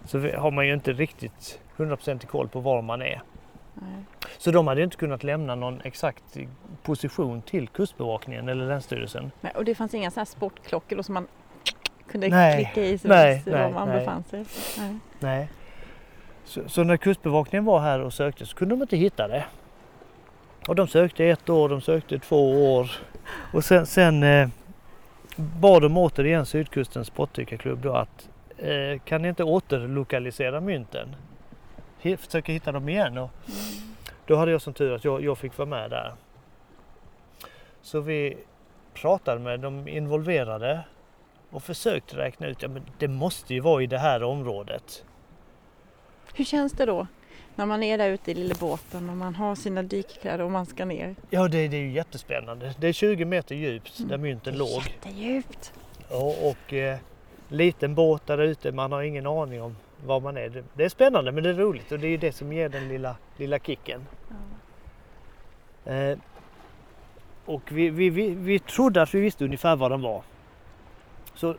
så 0.05 0.19
har 0.19 0.51
man 0.51 0.67
ju 0.67 0.73
inte 0.73 0.93
riktigt 0.93 1.59
100% 1.77 2.25
koll 2.25 2.47
på 2.47 2.59
var 2.59 2.81
man 2.81 3.01
är. 3.01 3.21
Nej. 3.73 4.03
Så 4.37 4.51
de 4.51 4.67
hade 4.67 4.83
inte 4.83 4.97
kunnat 4.97 5.23
lämna 5.23 5.55
någon 5.55 5.81
exakt 5.83 6.37
position 6.83 7.41
till 7.41 7.67
Kustbevakningen 7.67 8.49
eller 8.49 8.65
Länsstyrelsen. 8.67 9.31
Men- 9.41 9.51
Och 9.55 9.65
det 9.65 9.75
fanns 9.75 9.93
inga 9.93 10.11
så 10.11 10.19
här 10.19 10.25
sportklockor 10.25 11.01
som 11.01 11.13
man 11.13 11.27
kunde 12.11 12.27
Nej, 12.29 12.65
klicka 12.73 12.87
i 12.89 12.97
så 12.97 13.07
nej, 13.07 13.43
var 13.45 13.53
nej, 13.53 13.71
man 13.73 13.87
nej. 13.89 13.99
befann 13.99 14.23
sig. 14.23 14.45
Nej. 14.77 14.95
Nej. 15.19 15.47
Så, 16.47 16.69
så 16.69 16.83
när 16.83 16.97
Kustbevakningen 16.97 17.65
var 17.65 17.79
här 17.79 17.99
och 17.99 18.13
sökte 18.13 18.45
så 18.45 18.55
kunde 18.55 18.75
de 18.75 18.81
inte 18.81 18.97
hitta 18.97 19.27
det. 19.27 19.45
Och 20.67 20.75
de 20.75 20.87
sökte 20.87 21.25
ett 21.25 21.49
år, 21.49 21.69
de 21.69 21.81
sökte 21.81 22.19
två 22.19 22.73
år. 22.75 22.91
Och 23.53 23.65
sen, 23.65 23.85
sen 23.85 24.23
eh, 24.23 24.49
bad 25.35 25.81
de 25.81 25.97
återigen 25.97 26.45
Sydkustens 26.45 27.07
sportdykarklubb 27.07 27.81
då 27.81 27.93
att 27.93 28.29
eh, 28.57 28.99
kan 29.05 29.21
ni 29.21 29.27
inte 29.27 29.43
återlokalisera 29.43 30.61
mynten? 30.61 31.15
Försöka 32.17 32.51
hitta 32.51 32.71
dem 32.71 32.89
igen. 32.89 33.17
Och 33.17 33.31
då 34.25 34.35
hade 34.35 34.51
jag 34.51 34.61
som 34.61 34.73
tur 34.73 34.95
att 34.95 35.05
jag, 35.05 35.23
jag 35.23 35.37
fick 35.37 35.57
vara 35.57 35.69
med 35.69 35.89
där. 35.89 36.13
Så 37.81 37.99
vi 37.99 38.37
pratade 38.93 39.39
med 39.39 39.59
de 39.59 39.87
involverade 39.87 40.79
och 41.49 41.63
försökte 41.63 42.17
räkna 42.17 42.47
ut, 42.47 42.61
ja 42.61 42.67
men 42.67 42.83
det 42.97 43.07
måste 43.07 43.53
ju 43.53 43.59
vara 43.59 43.83
i 43.83 43.87
det 43.87 43.97
här 43.97 44.23
området. 44.23 45.03
Hur 46.37 46.45
känns 46.45 46.73
det 46.73 46.85
då 46.85 47.07
när 47.55 47.65
man 47.65 47.83
är 47.83 47.97
där 47.97 48.09
ute 48.09 48.31
i 48.31 48.33
lilla 48.33 48.55
båten 48.59 49.09
och 49.09 49.17
man 49.17 49.35
har 49.35 49.55
sina 49.55 49.83
dykkläder 49.83 50.43
och 50.43 50.51
man 50.51 50.65
ska 50.65 50.85
ner? 50.85 51.15
Ja, 51.29 51.47
det, 51.47 51.67
det 51.67 51.77
är 51.77 51.81
ju 51.81 51.91
jättespännande. 51.91 52.75
Det 52.79 52.87
är 52.87 52.93
20 52.93 53.25
meter 53.25 53.55
djupt 53.55 53.93
där 54.09 54.17
mynten 54.17 54.57
låg. 54.57 54.83
Jättedjupt. 54.83 55.73
Ja, 56.09 56.35
och 56.41 56.73
eh, 56.73 56.97
liten 57.47 57.95
båt 57.95 58.27
där 58.27 58.37
ute, 58.37 58.71
man 58.71 58.91
har 58.91 59.01
ingen 59.01 59.27
aning 59.27 59.61
om 59.61 59.75
var 60.05 60.19
man 60.19 60.37
är. 60.37 60.49
Det, 60.49 60.63
det 60.73 60.83
är 60.83 60.89
spännande 60.89 61.31
men 61.31 61.43
det 61.43 61.49
är 61.49 61.53
roligt 61.53 61.91
och 61.91 61.99
det 61.99 62.07
är 62.07 62.11
ju 62.11 62.17
det 62.17 62.31
som 62.31 62.53
ger 62.53 62.69
den 62.69 62.87
lilla, 62.87 63.15
lilla 63.37 63.59
kicken. 63.59 64.05
Eh, 65.85 66.17
och 67.45 67.71
vi, 67.71 67.89
vi, 67.89 68.09
vi, 68.09 68.29
vi 68.29 68.59
trodde 68.59 69.01
att 69.01 69.13
vi 69.13 69.19
visste 69.19 69.45
ungefär 69.45 69.75
var 69.75 69.89
den 69.89 70.01
var. 70.01 70.21
Så 71.35 71.55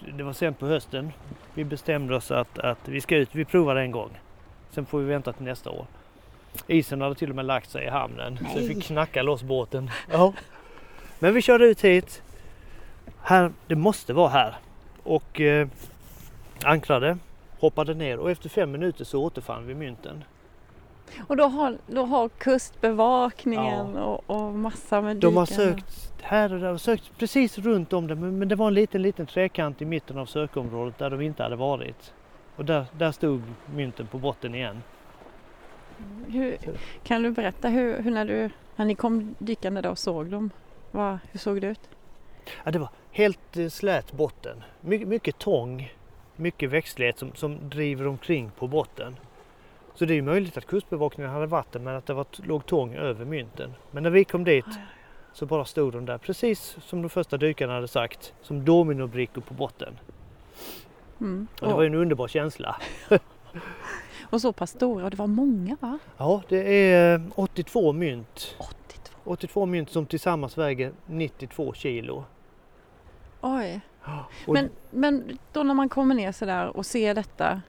det 0.00 0.22
var 0.22 0.32
sent 0.32 0.58
på 0.58 0.66
hösten. 0.66 1.12
Vi 1.54 1.64
bestämde 1.64 2.16
oss 2.16 2.30
att, 2.30 2.58
att 2.58 2.88
vi 2.88 3.00
ska 3.00 3.16
ut, 3.16 3.28
vi 3.32 3.44
provar 3.44 3.76
en 3.76 3.90
gång. 3.90 4.10
Sen 4.70 4.86
får 4.86 4.98
vi 4.98 5.04
vänta 5.04 5.32
till 5.32 5.44
nästa 5.44 5.70
år. 5.70 5.86
Isen 6.66 7.00
hade 7.00 7.14
till 7.14 7.30
och 7.30 7.36
med 7.36 7.44
lagt 7.44 7.70
sig 7.70 7.84
i 7.84 7.88
hamnen 7.88 8.38
så 8.38 8.58
vi 8.58 8.66
Nej. 8.66 8.74
fick 8.74 8.84
knacka 8.84 9.22
loss 9.22 9.42
båten. 9.42 9.90
Ja. 10.12 10.32
Men 11.18 11.34
vi 11.34 11.42
körde 11.42 11.64
ut 11.64 11.84
hit. 11.84 12.22
Här, 13.22 13.52
det 13.66 13.76
måste 13.76 14.12
vara 14.12 14.28
här. 14.28 14.54
Och 15.02 15.40
eh, 15.40 15.68
ankrade, 16.64 17.18
hoppade 17.58 17.94
ner 17.94 18.18
och 18.18 18.30
efter 18.30 18.48
fem 18.48 18.70
minuter 18.70 19.04
så 19.04 19.22
återfann 19.22 19.66
vi 19.66 19.74
mynten. 19.74 20.24
Och 21.28 21.36
då 21.36 21.44
har, 21.44 21.78
då 21.86 22.04
har 22.04 22.28
kustbevakningen 22.28 23.96
och, 23.96 24.30
och 24.30 24.54
massa 24.54 25.00
med 25.00 25.16
De 25.16 25.36
har 25.36 25.46
dykarna. 25.46 25.70
sökt 25.74 26.14
här 26.22 26.52
och 26.52 26.60
där 26.60 26.72
och 26.72 26.80
sökt 26.80 27.18
precis 27.18 27.58
runt 27.58 27.92
om 27.92 28.06
det 28.06 28.14
men, 28.14 28.38
men 28.38 28.48
det 28.48 28.54
var 28.54 28.68
en 28.68 28.74
liten 28.74 29.02
liten 29.02 29.26
trekant 29.26 29.82
i 29.82 29.84
mitten 29.84 30.18
av 30.18 30.26
sökområdet 30.26 30.98
där 30.98 31.10
de 31.10 31.20
inte 31.20 31.42
hade 31.42 31.56
varit. 31.56 32.14
Och 32.56 32.64
där, 32.64 32.86
där 32.98 33.12
stod 33.12 33.42
mynten 33.74 34.06
på 34.06 34.18
botten 34.18 34.54
igen. 34.54 34.82
Hur, 36.26 36.56
kan 37.02 37.22
du 37.22 37.30
berätta 37.30 37.68
hur, 37.68 38.02
hur 38.02 38.10
när, 38.10 38.24
du, 38.24 38.50
när 38.76 38.84
ni 38.84 38.94
kom 38.94 39.34
dykande 39.38 39.80
då 39.80 39.90
och 39.90 39.98
såg 39.98 40.26
dem? 40.26 40.50
Vad, 40.90 41.18
hur 41.32 41.38
såg 41.38 41.60
det 41.60 41.66
ut? 41.66 41.80
Ja, 42.64 42.70
det 42.70 42.78
var 42.78 42.88
helt 43.10 43.56
eh, 43.56 43.68
slät 43.68 44.12
botten. 44.12 44.64
My, 44.80 45.04
mycket 45.04 45.38
tång, 45.38 45.92
mycket 46.36 46.70
växtlighet 46.70 47.18
som, 47.18 47.32
som 47.34 47.68
driver 47.68 48.06
omkring 48.06 48.50
på 48.58 48.66
botten. 48.66 49.16
Så 49.98 50.04
det 50.04 50.14
är 50.14 50.22
möjligt 50.22 50.56
att 50.56 50.66
kustbevakningen 50.66 51.32
hade 51.32 51.46
vatten 51.46 51.84
men 51.84 51.96
att 51.96 52.06
det 52.06 52.14
var, 52.14 52.26
låg 52.44 52.66
tång 52.66 52.94
över 52.94 53.24
mynten. 53.24 53.74
Men 53.90 54.02
när 54.02 54.10
vi 54.10 54.24
kom 54.24 54.44
dit 54.44 54.66
så 55.32 55.46
bara 55.46 55.64
stod 55.64 55.92
de 55.92 56.06
där 56.06 56.18
precis 56.18 56.76
som 56.82 57.02
de 57.02 57.08
första 57.08 57.36
dykarna 57.36 57.74
hade 57.74 57.88
sagt. 57.88 58.34
Som 58.42 58.64
dominobrickor 58.64 59.40
på 59.40 59.54
botten. 59.54 59.98
Mm. 61.20 61.46
Och 61.60 61.68
det 61.68 61.74
var 61.74 61.82
ju 61.82 61.86
en 61.86 61.94
underbar 61.94 62.28
känsla. 62.28 62.76
och 64.30 64.40
så 64.40 64.52
pass 64.52 64.70
stora 64.70 65.04
och 65.04 65.10
det 65.10 65.16
var 65.16 65.26
många 65.26 65.76
va? 65.80 65.98
Ja, 66.16 66.42
det 66.48 66.90
är 66.92 67.14
eh, 67.14 67.20
82 67.34 67.92
mynt. 67.92 68.56
82. 68.58 69.12
82 69.24 69.66
mynt 69.66 69.90
som 69.90 70.06
tillsammans 70.06 70.58
väger 70.58 70.92
92 71.06 71.72
kilo. 71.72 72.24
Oj. 73.40 73.80
Men, 74.46 74.70
men 74.90 75.38
då 75.52 75.62
när 75.62 75.74
man 75.74 75.88
kommer 75.88 76.14
ner 76.14 76.32
sådär 76.32 76.76
och 76.76 76.86
ser 76.86 77.14
detta 77.14 77.62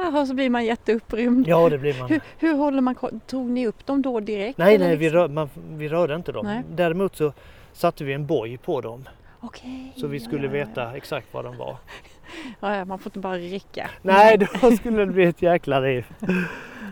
och 0.20 0.26
så 0.26 0.34
blir 0.34 0.50
man 0.50 0.64
jätteupprymd. 0.64 1.48
Ja, 1.48 1.68
det 1.68 1.78
blir 1.78 1.98
man. 1.98 2.08
Hur, 2.08 2.20
hur 2.38 2.54
håller 2.54 2.80
man 2.80 3.20
Tog 3.26 3.50
ni 3.50 3.66
upp 3.66 3.86
dem 3.86 4.02
då 4.02 4.20
direkt? 4.20 4.58
Nej, 4.58 4.78
nej, 4.78 4.96
vi, 4.96 5.04
liksom? 5.04 5.20
rör, 5.20 5.28
man, 5.28 5.48
vi 5.68 5.88
rörde 5.88 6.14
inte 6.14 6.32
dem. 6.32 6.46
Nej. 6.46 6.62
Däremot 6.70 7.16
så 7.16 7.32
satte 7.72 8.04
vi 8.04 8.12
en 8.12 8.26
boj 8.26 8.56
på 8.56 8.80
dem 8.80 9.08
Okej. 9.40 9.92
så 9.96 10.06
vi 10.06 10.18
ja, 10.18 10.24
skulle 10.24 10.46
ja, 10.46 10.56
ja, 10.56 10.66
veta 10.66 10.96
exakt 10.96 11.34
var 11.34 11.42
de 11.42 11.56
var. 11.56 11.76
ja, 12.60 12.84
man 12.84 12.98
får 12.98 13.10
inte 13.10 13.18
bara 13.18 13.36
rycka. 13.36 13.90
Nej, 14.02 14.38
då 14.60 14.70
skulle 14.70 15.04
det 15.04 15.12
bli 15.12 15.24
ett 15.24 15.42
jäkla 15.42 15.82
riv. 15.82 16.06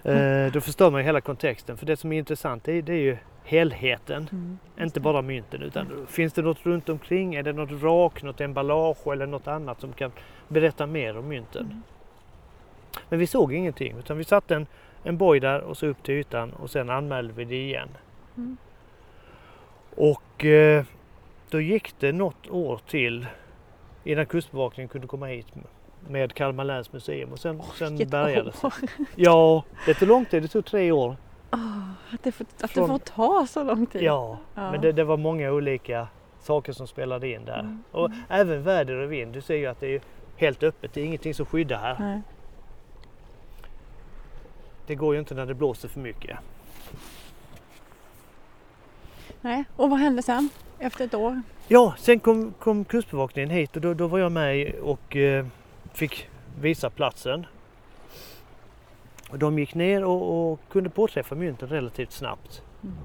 Eh, 0.05 0.53
då 0.53 0.61
förstår 0.61 0.91
man 0.91 1.01
ju 1.01 1.05
hela 1.05 1.21
kontexten. 1.21 1.77
För 1.77 1.87
det 1.87 1.97
som 1.97 2.13
är 2.13 2.19
intressant 2.19 2.65
det 2.65 2.73
är, 2.73 2.83
det 2.83 2.93
är 2.93 3.03
ju 3.03 3.17
helheten. 3.45 4.29
Mm. 4.33 4.59
Inte 4.81 5.01
bara 5.01 5.23
mynten 5.23 5.63
utan 5.63 6.07
finns 6.09 6.33
det 6.33 6.43
något 6.43 6.67
runt 6.67 6.89
omkring? 6.89 7.35
Är 7.35 7.43
det 7.43 7.53
något 7.53 7.71
vrak, 7.71 8.23
något 8.23 8.41
emballage 8.41 9.13
eller 9.13 9.27
något 9.27 9.49
annat 9.49 9.81
som 9.81 9.93
kan 9.93 10.13
berätta 10.49 10.87
mer 10.87 11.19
om 11.19 11.29
mynten? 11.29 11.65
Mm. 11.65 11.83
Men 13.09 13.19
vi 13.19 13.27
såg 13.27 13.53
ingenting 13.53 13.99
utan 13.99 14.17
vi 14.19 14.25
satte 14.25 14.55
en, 14.57 14.67
en 15.03 15.17
boj 15.19 15.41
där 15.41 15.61
och 15.61 15.77
så 15.77 15.87
upp 15.87 16.03
till 16.03 16.15
ytan 16.15 16.53
och 16.53 16.71
sen 16.71 16.91
anmälde 16.91 17.33
vi 17.33 17.45
det 17.45 17.63
igen. 17.65 17.89
Mm. 18.37 18.57
Och 19.97 20.45
eh, 20.45 20.85
då 21.51 21.61
gick 21.61 21.95
det 21.99 22.13
något 22.13 22.49
år 22.51 22.81
till 22.89 23.27
innan 24.05 24.27
Kustbevakningen 24.27 24.89
kunde 24.89 25.07
komma 25.07 25.27
hit 25.27 25.47
med 26.09 26.35
Kalmar 26.35 26.65
läns 26.65 26.93
museum 26.93 27.33
och 27.33 27.39
sen, 27.39 27.63
sen 27.79 27.89
Vilket 27.91 28.09
bärgade 28.09 28.51
det! 28.63 28.71
Ja, 29.17 29.65
det 29.87 29.95
tog 29.95 30.09
lång 30.09 30.25
tid, 30.25 30.43
det 30.43 30.49
tog 30.49 30.65
tre 30.65 30.93
år. 30.93 31.17
Ah, 31.51 31.59
att 32.15 32.23
det, 32.23 32.33
får, 32.33 32.47
att 32.63 32.71
Från- 32.71 32.83
det 32.83 32.89
får 32.93 32.99
ta 32.99 33.47
så 33.47 33.63
lång 33.63 33.87
tid. 33.87 34.03
Ja, 34.03 34.39
Ja. 34.55 34.71
men 34.71 34.81
det, 34.81 34.93
det 34.93 35.05
var 35.05 35.17
många 35.17 35.53
olika 35.53 36.09
saker 36.41 36.73
som 36.73 36.87
spelade 36.87 37.29
in 37.29 37.45
där. 37.45 37.61
Mm. 37.61 37.83
Och 37.91 38.11
även 38.29 38.63
väder 38.63 38.95
och 38.97 39.13
vind, 39.13 39.33
du 39.33 39.41
ser 39.41 39.57
ju 39.57 39.67
att 39.67 39.81
det 39.81 39.95
är 39.95 40.01
helt 40.37 40.63
öppet, 40.63 40.93
det 40.95 41.01
är 41.01 41.05
ingenting 41.05 41.35
som 41.35 41.47
skyddar 41.47 41.79
här. 41.79 41.97
Nej. 42.01 42.21
Det 44.87 44.95
går 44.95 45.15
ju 45.15 45.21
inte 45.21 45.35
när 45.35 45.47
det 45.47 45.55
blåser 45.55 45.89
för 45.89 46.01
mycket. 46.01 46.39
Nej. 49.41 49.65
Och 49.77 49.91
vad 49.91 49.99
hände 49.99 50.23
sen? 50.23 50.49
Efter 50.79 51.05
ett 51.05 51.15
år? 51.15 51.43
Ja, 51.69 51.95
sen 51.99 52.21
kom, 52.21 52.55
kom 52.59 52.85
Kustbevakningen 52.85 53.51
hit 53.51 53.77
och 53.77 53.83
då, 53.83 53.95
då 53.95 54.07
var 54.07 54.19
jag 54.19 54.33
med 54.33 54.75
och 54.75 55.17
eh, 55.17 55.47
fick 55.93 56.29
visa 56.61 56.91
platsen. 56.91 57.47
Och 59.31 59.39
de 59.39 59.59
gick 59.59 59.75
ner 59.75 60.05
och, 60.05 60.53
och 60.53 60.61
kunde 60.69 60.91
påträffa 60.91 61.35
mynten 61.35 61.69
relativt 61.69 62.13
snabbt. 62.13 62.63
Mm. 62.83 62.97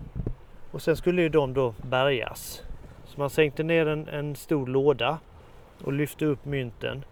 Och 0.72 0.82
sen 0.82 0.98
skulle 0.98 1.22
ju 1.22 1.30
de 1.30 1.54
då 1.54 1.74
bärgas. 1.82 2.62
Så 3.06 3.20
man 3.20 3.30
sänkte 3.30 3.64
ner 3.64 3.86
en, 3.86 4.08
en 4.08 4.36
stor 4.36 4.68
låda 4.68 5.20
och 5.84 5.94
lyfte 5.94 6.26
upp 6.26 6.46
mynten 6.46 7.06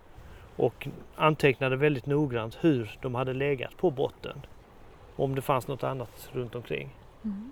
och 0.56 0.88
antecknade 1.16 1.76
väldigt 1.76 2.06
noggrant 2.06 2.58
hur 2.62 2.98
de 3.02 3.16
hade 3.16 3.34
legat 3.34 3.78
på 3.78 3.92
botten. 3.92 4.42
Om 5.18 5.36
det 5.36 5.42
fanns 5.42 5.68
något 5.68 5.84
annat 5.84 6.30
runt 6.32 6.56
omkring. 6.56 6.90
Mm. 7.24 7.52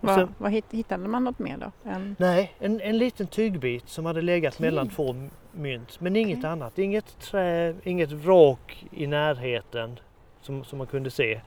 Vad, 0.00 0.14
sen- 0.14 0.52
hitt, 0.52 0.64
hittade 0.70 1.08
man 1.08 1.24
något 1.24 1.38
mer 1.38 1.56
då? 1.58 1.90
En, 1.90 2.16
Nej, 2.18 2.52
en, 2.58 2.80
en 2.80 2.98
liten 2.98 3.26
tygbit 3.26 3.88
som 3.88 4.06
hade 4.06 4.22
legat 4.22 4.54
Tyg? 4.54 4.60
mellan 4.60 4.88
två 4.88 5.14
mynt. 5.52 6.00
Men 6.00 6.16
inget 6.16 6.44
annat. 6.44 6.78
Inget 6.78 7.18
trä, 7.20 7.74
inget 7.82 8.12
vrak 8.12 8.86
i 8.90 9.06
närheten 9.06 10.00
som, 10.40 10.64
som 10.64 10.78
man 10.78 10.86
kunde 10.86 11.10
se. 11.10 11.40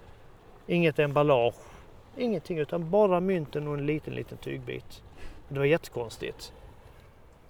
Inget 0.68 1.00
emballage. 1.00 1.56
Ingenting 2.18 2.58
utan 2.60 2.90
bara 2.90 3.20
mynten 3.20 3.68
och 3.68 3.74
en 3.74 3.86
liten, 3.86 4.14
liten 4.14 4.38
tygbit. 4.38 5.04
Det 5.50 5.60
var 5.60 5.66
jättekonstigt. 5.66 6.54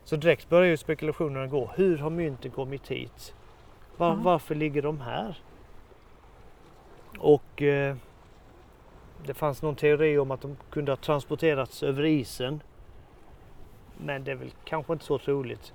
Så 0.03 0.15
direkt 0.15 0.49
började 0.49 0.67
ju 0.69 0.77
spekulationerna 0.77 1.47
gå. 1.47 1.71
Hur 1.75 1.97
har 1.97 2.09
mynten 2.09 2.51
kommit 2.51 2.87
hit? 2.87 3.33
Var, 3.97 4.07
Ja. 4.07 4.15
Varför 4.23 4.55
ligger 4.55 4.81
de 4.81 5.01
här? 5.01 5.37
Och 7.19 7.61
eh, 7.61 7.95
det 9.25 9.33
fanns 9.33 9.61
någon 9.61 9.75
teori 9.75 10.17
om 10.17 10.31
att 10.31 10.41
de 10.41 10.57
kunde 10.69 10.91
ha 10.91 10.97
transporterats 10.97 11.83
över 11.83 12.05
isen. 12.05 12.61
Men 13.97 14.23
det 14.23 14.31
är 14.31 14.35
väl 14.35 14.51
kanske 14.65 14.93
inte 14.93 15.05
så 15.05 15.17
troligt. 15.17 15.73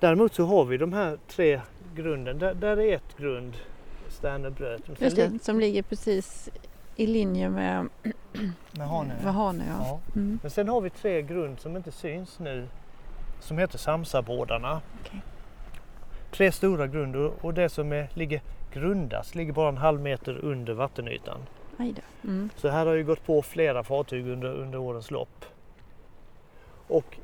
Däremot 0.00 0.34
så 0.34 0.44
har 0.44 0.64
vi 0.64 0.76
de 0.76 0.92
här 0.92 1.18
tre 1.28 1.60
grunden. 1.94 2.38
Där, 2.38 2.54
där 2.54 2.80
är 2.80 2.96
ett 2.96 3.16
grund, 3.16 3.56
Sterne 4.08 4.50
bröt. 4.50 4.88
Men 4.88 4.96
sen 4.96 5.04
just 5.04 5.16
det, 5.16 5.44
som 5.44 5.60
ligger 5.60 5.82
precis 5.82 6.50
i 6.96 7.06
linje 7.06 7.48
med, 7.48 7.88
Med 8.72 8.88
Hanö. 8.88 9.14
med 9.24 9.34
Hanö. 9.34 9.64
Ja. 9.68 9.84
Ja. 9.84 10.00
Mm. 10.20 10.38
Men 10.42 10.50
sen 10.50 10.68
har 10.68 10.80
vi 10.80 10.90
tre 10.90 11.22
grund 11.22 11.60
som 11.60 11.76
inte 11.76 11.92
syns 11.92 12.38
nu. 12.38 12.68
Som 13.40 13.58
heter 13.58 13.78
Samsabådarna. 13.78 14.80
Okej. 15.00 15.20
Tre 16.30 16.52
stora 16.52 16.86
grund 16.86 17.16
och, 17.16 17.44
och 17.44 17.54
det 17.54 17.68
som 17.68 17.92
är, 17.92 18.08
ligger 18.14 18.42
grundast 18.72 19.34
ligger 19.34 19.52
bara 19.52 19.68
en 19.68 19.76
halv 19.76 20.00
meter 20.00 20.44
under 20.44 20.72
vattenytan. 20.72 21.40
Aj 21.76 21.92
då. 21.92 22.28
Mm. 22.28 22.50
Så 22.56 22.68
här 22.68 22.86
har 22.86 22.94
ju 22.94 23.04
gått 23.04 23.26
på 23.26 23.42
flera 23.42 23.84
fartyg 23.84 24.28
under, 24.28 24.54
under 24.54 24.78
årens 24.78 25.10
lopp. 25.10 25.44
Och 26.86 27.18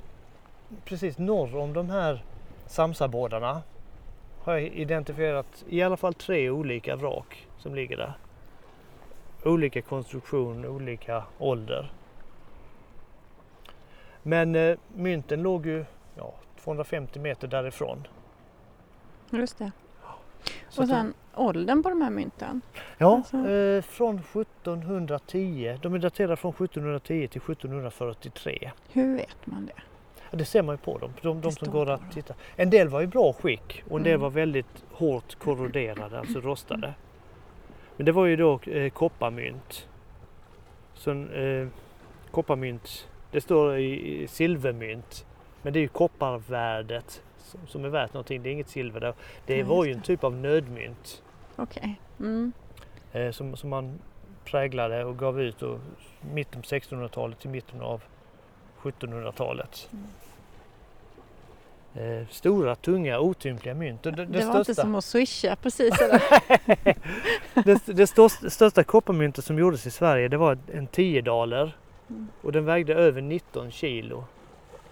precis 0.85 1.19
norr 1.19 1.57
om 1.57 1.73
de 1.73 1.91
här 1.91 2.25
Samsabådarna 2.67 3.63
har 4.43 4.53
jag 4.53 4.63
identifierat 4.63 5.65
i 5.69 5.83
alla 5.83 5.97
fall 5.97 6.15
tre 6.15 6.51
olika 6.51 6.97
vrak 6.97 7.49
som 7.59 7.75
ligger 7.75 7.97
där. 7.97 8.13
Olika 9.45 9.83
konstruktion, 9.83 10.67
olika 10.67 11.25
ålder. 11.39 11.93
Men 14.23 14.55
eh, 14.55 14.77
mynten 14.95 15.43
låg 15.43 15.67
ju 15.67 15.85
ja, 16.15 16.35
250 16.65 17.21
meter 17.21 17.49
därifrån. 17.49 18.07
Just 19.31 19.59
det. 19.59 19.71
Så 20.69 20.83
Och 20.83 20.89
sen 20.89 21.15
åldern 21.37 21.83
på 21.83 21.89
de 21.89 22.01
här 22.03 22.11
mynten. 22.11 22.61
Ja, 22.99 23.17
Alltså- 23.17 23.37
eh, 23.51 23.83
från 23.83 24.19
1710. 24.23 25.79
De 25.83 25.95
är 25.95 25.99
daterade 25.99 26.37
från 26.37 26.53
1710 26.53 27.29
till 27.29 27.41
1743. 27.41 28.71
Hur 28.93 29.17
vet 29.17 29.37
man 29.47 29.67
det? 29.67 29.73
Ja, 30.31 30.39
det 30.39 30.45
ser 30.45 30.63
man 30.63 30.75
ju 30.75 30.79
på 30.79 30.99
dem, 30.99 31.13
de, 31.23 31.41
de 31.41 31.53
som 31.53 31.71
går 31.71 31.91
att 31.91 32.13
titta. 32.13 32.35
En 32.57 32.71
del 32.71 32.89
var 32.89 33.03
i 33.03 33.07
bra 33.07 33.33
skick 33.33 33.83
och 33.91 33.97
en 33.97 34.03
del 34.03 34.13
Mm. 34.13 34.21
var 34.23 34.31
väldigt 34.31 34.85
hårt 34.93 35.35
korroderade, 35.39 36.19
alltså 36.19 36.41
rostade. 36.41 36.95
Men 37.97 38.07
det 38.07 38.13
var 38.13 38.27
ju 38.27 38.37
då 38.37 38.61
eh, 38.67 38.91
kopparmynt. 38.91 39.89
Så 40.95 41.11
eh, 41.11 41.69
kopparmynt, 42.31 43.09
det 43.31 43.41
står 43.41 43.77
i, 43.77 44.23
i 44.23 44.29
silvermynt. 44.29 45.27
Men 45.63 45.73
det 45.73 45.79
är 45.79 45.81
ju 45.81 45.89
kopparvärdet 45.89 47.23
som, 47.39 47.61
som 47.67 47.85
är 47.85 47.89
värt 47.89 48.13
någonting, 48.15 48.43
det 48.43 48.49
är 48.49 48.53
inget 48.53 48.69
silver 48.69 49.01
där. 49.01 49.15
Det 49.47 49.63
var 49.63 49.85
ju 49.85 49.93
en 49.93 50.01
typ 50.03 50.25
av 50.25 50.35
nödmynt. 50.37 51.23
Okej. 51.57 52.01
Mm. 52.21 52.53
eh, 53.13 53.31
som, 53.31 53.57
som 53.57 53.71
man 53.71 53.99
präglade 54.45 55.05
och 55.05 55.19
gav 55.19 55.41
ut 55.41 55.63
och 55.63 55.79
mitten 56.35 56.63
på 56.63 56.67
1600-talet 56.67 57.39
till 57.41 57.51
mitten 57.51 57.81
av 57.81 58.03
1700-talet. 58.83 59.89
Eh, 61.95 62.29
stora, 62.31 62.75
tunga, 62.75 63.19
otympliga 63.19 63.75
mynt. 63.75 64.03
Det, 64.03 64.11
det, 64.11 64.25
Det, 64.25 64.45
var 64.45 64.59
inte 64.59 64.65
största, 64.65 64.83
som 64.83 64.95
att 64.95 65.05
swisha 65.05 65.57
precis. 65.57 66.01
Eller? 66.01 66.23
det, 67.65 67.87
det 67.87 68.07
största, 68.07 68.51
största 68.51 68.85
kopparmyntet 68.85 69.45
som 69.45 69.59
gjordes 69.59 69.87
i 69.87 69.91
Sverige 69.91 70.29
det 70.29 70.37
var 70.37 70.59
en 70.73 70.87
10 70.87 71.23
daler 71.23 71.77
Mm. 72.09 72.29
och 72.43 72.53
den 72.53 72.65
vägde 72.65 72.95
över 72.95 73.21
19 73.21 73.71
kilo. 73.71 74.25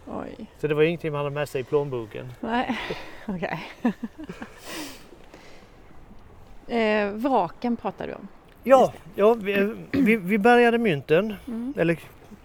Oj. 0.07 0.46
Så 0.61 0.66
det 0.66 0.74
var 0.74 0.83
ingenting 0.83 1.12
man 1.12 1.18
hade 1.18 1.31
med 1.31 1.48
sig 1.48 1.61
i 1.61 1.64
plånboken. 1.64 2.33
Nej, 2.40 2.79
okej. 3.27 3.64
Eh, 6.68 7.11
vraken 7.11 7.77
pratar 7.77 8.07
du 8.07 8.14
om. 8.14 8.29
Ja, 8.62 8.92
ja 9.14 9.35
vi, 9.35 9.74
vi, 9.92 10.16
vi 10.16 10.38
bärgade 10.38 10.79
mynten 10.79 11.35
Mm. 11.46 11.74
eller 11.77 11.98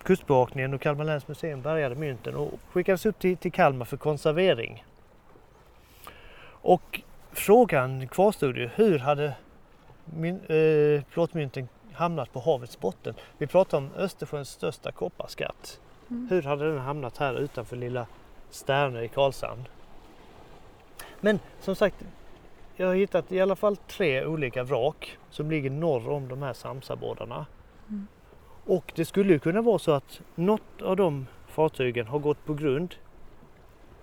Kustbevakningen 0.04 0.74
och 0.74 0.82
Kalmar 0.82 1.06
läns 1.06 1.28
museum 1.28 1.62
bärgade 1.62 1.96
mynten 1.96 2.36
och 2.36 2.52
skickades 2.72 3.06
upp 3.06 3.20
till, 3.20 3.38
till 3.38 3.52
Kalmar 3.52 3.86
för 3.86 3.98
konservering. 3.98 4.84
Och 6.62 7.02
frågan 7.32 8.08
kvarstod 8.08 8.58
ju, 8.58 8.70
hur 8.76 9.00
hade 9.00 9.34
min, 10.06 10.40
eh, 10.46 11.04
plåtmynten 11.14 11.68
hamnat 11.94 12.34
på 12.34 12.40
havets 12.40 12.80
botten? 12.80 13.14
Vi 13.38 13.48
pratar 13.48 13.78
om 13.78 13.90
Östersjöns 13.98 14.50
största 14.50 14.92
kopparskatt. 14.92 15.80
Mm. 16.10 16.28
Hur 16.32 16.42
hade 16.42 16.70
den 16.70 16.80
hamnat 16.80 17.18
här 17.18 17.40
utanför 17.40 17.76
lilla 17.76 18.08
Sternö 18.50 19.02
i 19.02 19.08
Karlshamn? 19.08 19.68
Men 21.20 21.40
som 21.62 21.76
sagt, 21.76 21.96
jag 22.80 22.88
har 22.88 22.96
hittat 22.96 23.32
i 23.32 23.42
alla 23.42 23.56
fall 23.56 23.78
tre 23.78 24.26
olika 24.26 24.64
vrak 24.64 25.18
som 25.30 25.52
ligger 25.52 25.70
norr 25.70 26.10
om 26.10 26.28
de 26.28 26.42
här 26.42 26.54
Samsabådarna. 26.54 27.46
Mm. 27.90 28.08
Och 28.66 28.94
det 28.96 29.06
skulle 29.06 29.34
ju 29.34 29.40
kunna 29.40 29.62
vara 29.62 29.80
så 29.80 29.92
att 29.92 30.22
något 30.36 30.82
av 30.82 30.96
de 30.96 31.28
fartygen 31.48 32.08
har 32.08 32.20
gått 32.20 32.46
på 32.46 32.54
grund 32.54 32.96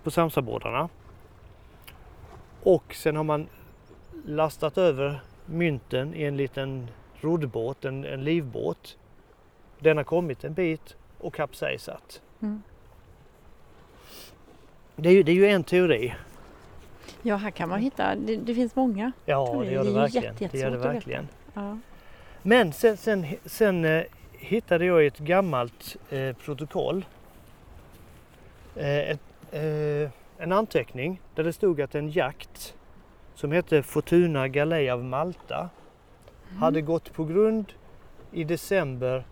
på 0.03 0.11
Samsabådarna. 0.11 0.89
Och 2.63 2.93
sen 2.95 3.15
har 3.15 3.23
man 3.23 3.47
lastat 4.25 4.77
över 4.77 5.21
mynten 5.45 6.13
i 6.13 6.23
en 6.23 6.37
liten 6.37 6.87
roddbåt, 7.21 7.85
en, 7.85 8.05
en 8.05 8.23
livbåt. 8.23 8.97
Den 9.79 9.97
har 9.97 10.03
kommit 10.03 10.43
en 10.43 10.53
bit 10.53 10.95
och 11.17 11.33
kapsejsat. 11.33 12.21
Mm. 12.41 12.61
Det 14.95 15.09
är, 15.09 15.13
ju, 15.13 15.23
det 15.23 15.31
är 15.31 15.35
ju 15.35 15.47
en 15.47 15.63
teori. 15.63 16.13
Ja, 17.27 17.35
här 17.35 17.51
kan 17.51 17.69
man 17.69 17.79
hitta, 17.79 18.15
det, 18.15 18.35
det 18.35 18.55
finns 18.55 18.75
många. 18.75 19.11
Ja, 19.25 19.55
det 19.65 19.71
gör 19.71 19.83
Det 19.83 19.89
det 19.89 19.95
verkligen. 19.99 20.23
jätte- 20.33 20.47
det 20.51 20.57
gör 20.57 20.71
det 20.71 20.77
verkligen. 20.77 21.27
Ja. 21.53 21.77
Men 22.41 22.73
sen, 22.73 22.97
sen, 22.97 23.25
sen 23.45 23.85
eh, 23.85 24.03
hittade 24.31 24.85
jag 24.85 25.05
ett 25.05 25.17
gammalt 25.17 25.95
eh, 26.09 26.35
protokoll. 26.35 27.05
Eh, 28.75 28.97
ett, 29.09 29.19
eh, 29.51 30.09
en 30.37 30.51
anteckning 30.51 31.21
där 31.35 31.43
det 31.43 31.53
stod 31.53 31.81
att 31.81 31.95
en 31.95 32.09
jakt 32.11 32.75
som 33.35 33.51
hette 33.51 33.83
Fortuna 33.83 34.47
Galej 34.47 34.89
av 34.89 35.03
Malta 35.03 35.69
Mm. 36.49 36.61
hade 36.61 36.81
gått 36.81 37.13
på 37.13 37.25
grund 37.25 37.73
i 38.31 38.43
december 38.43 39.23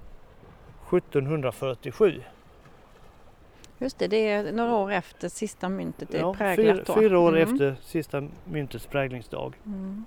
1747. 0.90 2.22
Just 3.80 4.00
det, 4.00 4.08
det 4.08 4.30
är 4.30 4.52
några 4.52 4.76
år 4.76 4.92
efter 4.92 5.30
sista 5.30 5.70
myntet 5.70 6.14
är 6.14 6.20
Ja, 6.20 6.34
präglat 6.34 6.76
fyra, 6.76 6.84
då. 6.88 6.94
fyra 7.02 7.20
år 7.20 7.38
Mm. 7.38 7.50
efter 7.54 7.76
sista 7.82 8.24
myntets 8.46 8.86
präglingsdag. 8.86 9.54
Mm. 9.66 10.06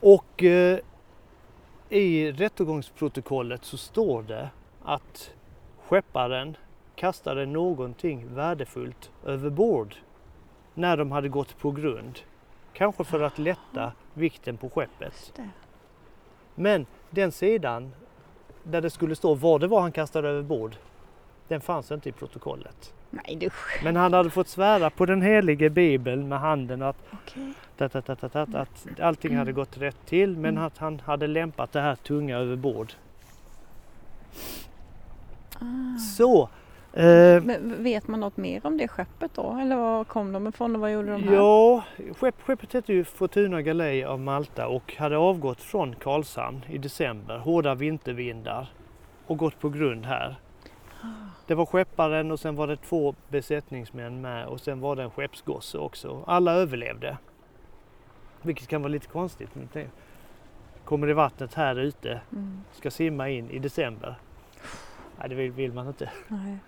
Och 0.00 0.42
eh, 0.42 0.78
i 1.88 2.32
rättegångsprotokollet 2.32 3.64
så 3.64 3.76
står 3.76 4.22
det 4.22 4.48
att 4.82 5.30
skepparen 5.86 6.56
kastade 6.94 7.46
någonting 7.46 8.34
värdefullt 8.34 9.10
över 9.24 9.50
bord 9.50 9.94
när 10.74 10.96
de 10.96 11.12
hade 11.12 11.28
gått 11.28 11.58
på 11.58 11.70
grund. 11.70 12.18
Kanske 12.72 13.04
för 13.04 13.20
att 13.20 13.38
lätta 13.38 13.92
vikten 14.14 14.56
på 14.56 14.70
skeppet. 14.70 15.40
Men 16.54 16.86
den 17.10 17.32
sidan 17.32 17.94
där 18.62 18.80
det 18.80 18.90
skulle 18.90 19.16
stå 19.16 19.34
vad 19.34 19.60
det 19.60 19.66
var 19.66 19.80
han 19.80 19.92
kastade 19.92 20.28
över 20.28 20.42
bord, 20.42 20.76
den 21.48 21.60
fanns 21.60 21.92
inte 21.92 22.08
i 22.08 22.12
protokollet. 22.12 22.92
Nej 23.10 23.36
du, 23.40 23.50
Men 23.84 23.96
han 23.96 24.12
hade 24.12 24.30
fått 24.30 24.48
svära 24.48 24.90
på 24.90 25.06
den 25.06 25.22
helige 25.22 25.70
bibeln 25.70 26.28
med 26.28 26.40
handen 26.40 26.82
att, 26.82 26.96
okej. 27.12 27.52
att, 27.78 27.94
att, 27.96 28.10
att, 28.10 28.36
att, 28.36 28.54
att, 28.54 29.00
allting 29.00 29.36
hade 29.36 29.52
gått 29.52 29.78
rätt 29.78 30.06
till 30.06 30.36
men 30.36 30.50
Mm. 30.54 30.64
att 30.64 30.78
han 30.78 31.00
hade 31.00 31.26
lämpat 31.26 31.72
det 31.72 31.80
här 31.80 31.94
tunga 31.94 32.36
över 32.38 32.56
bord. 32.56 32.92
Ah. 35.58 35.98
Så! 36.16 36.48
Eh, 36.92 37.42
vet 37.60 38.08
man 38.08 38.20
något 38.20 38.36
mer 38.36 38.66
om 38.66 38.76
det 38.76 38.88
skeppet 38.88 39.34
då? 39.34 39.58
Eller 39.62 39.76
var 39.76 40.04
kom 40.04 40.32
de 40.32 40.46
ifrån 40.46 40.74
och 40.74 40.80
vad 40.80 40.92
gjorde 40.92 41.12
de 41.12 41.22
här? 41.22 41.34
ja, 41.34 41.84
skepp, 42.20 42.34
skeppet 42.42 42.72
hette 42.72 42.92
ju 42.92 43.04
Fortuna 43.04 43.62
Galej 43.62 44.04
av 44.04 44.20
Malta 44.20 44.68
och 44.68 44.94
hade 44.98 45.16
avgått 45.16 45.60
från 45.60 45.94
Karlshamn 45.94 46.60
i 46.68 46.78
december, 46.78 47.38
hårda 47.38 47.74
vintervindar 47.74 48.72
och 49.26 49.36
gått 49.38 49.60
på 49.60 49.68
grund 49.68 50.06
här. 50.06 50.36
Det 51.46 51.54
var 51.54 51.66
skepparen 51.66 52.30
och 52.30 52.40
sen 52.40 52.56
var 52.56 52.66
det 52.66 52.76
två 52.76 53.14
besättningsmän 53.28 54.20
med 54.20 54.46
och 54.46 54.60
sen 54.60 54.80
var 54.80 54.96
det 54.96 55.02
en 55.02 55.10
skeppsgosse 55.10 55.78
också. 55.78 56.24
Alla 56.26 56.52
överlevde. 56.52 57.18
Vilket 58.42 58.68
kan 58.68 58.82
vara 58.82 58.88
lite 58.92 59.06
konstigt. 59.06 59.54
men 59.54 59.68
det 59.72 59.86
Kommer 60.84 61.10
i 61.10 61.12
vattnet 61.12 61.54
här 61.54 61.76
ute, 61.78 62.20
Mm. 62.32 62.60
ska 62.72 62.90
simma 62.90 63.28
in 63.28 63.50
i 63.50 63.58
december. 63.58 64.14
Nej, 65.18 65.28
det 65.28 65.34
vill, 65.34 65.50
vill 65.52 65.72
man 65.72 65.88
inte. 65.88 66.10
Nej. 66.28 66.58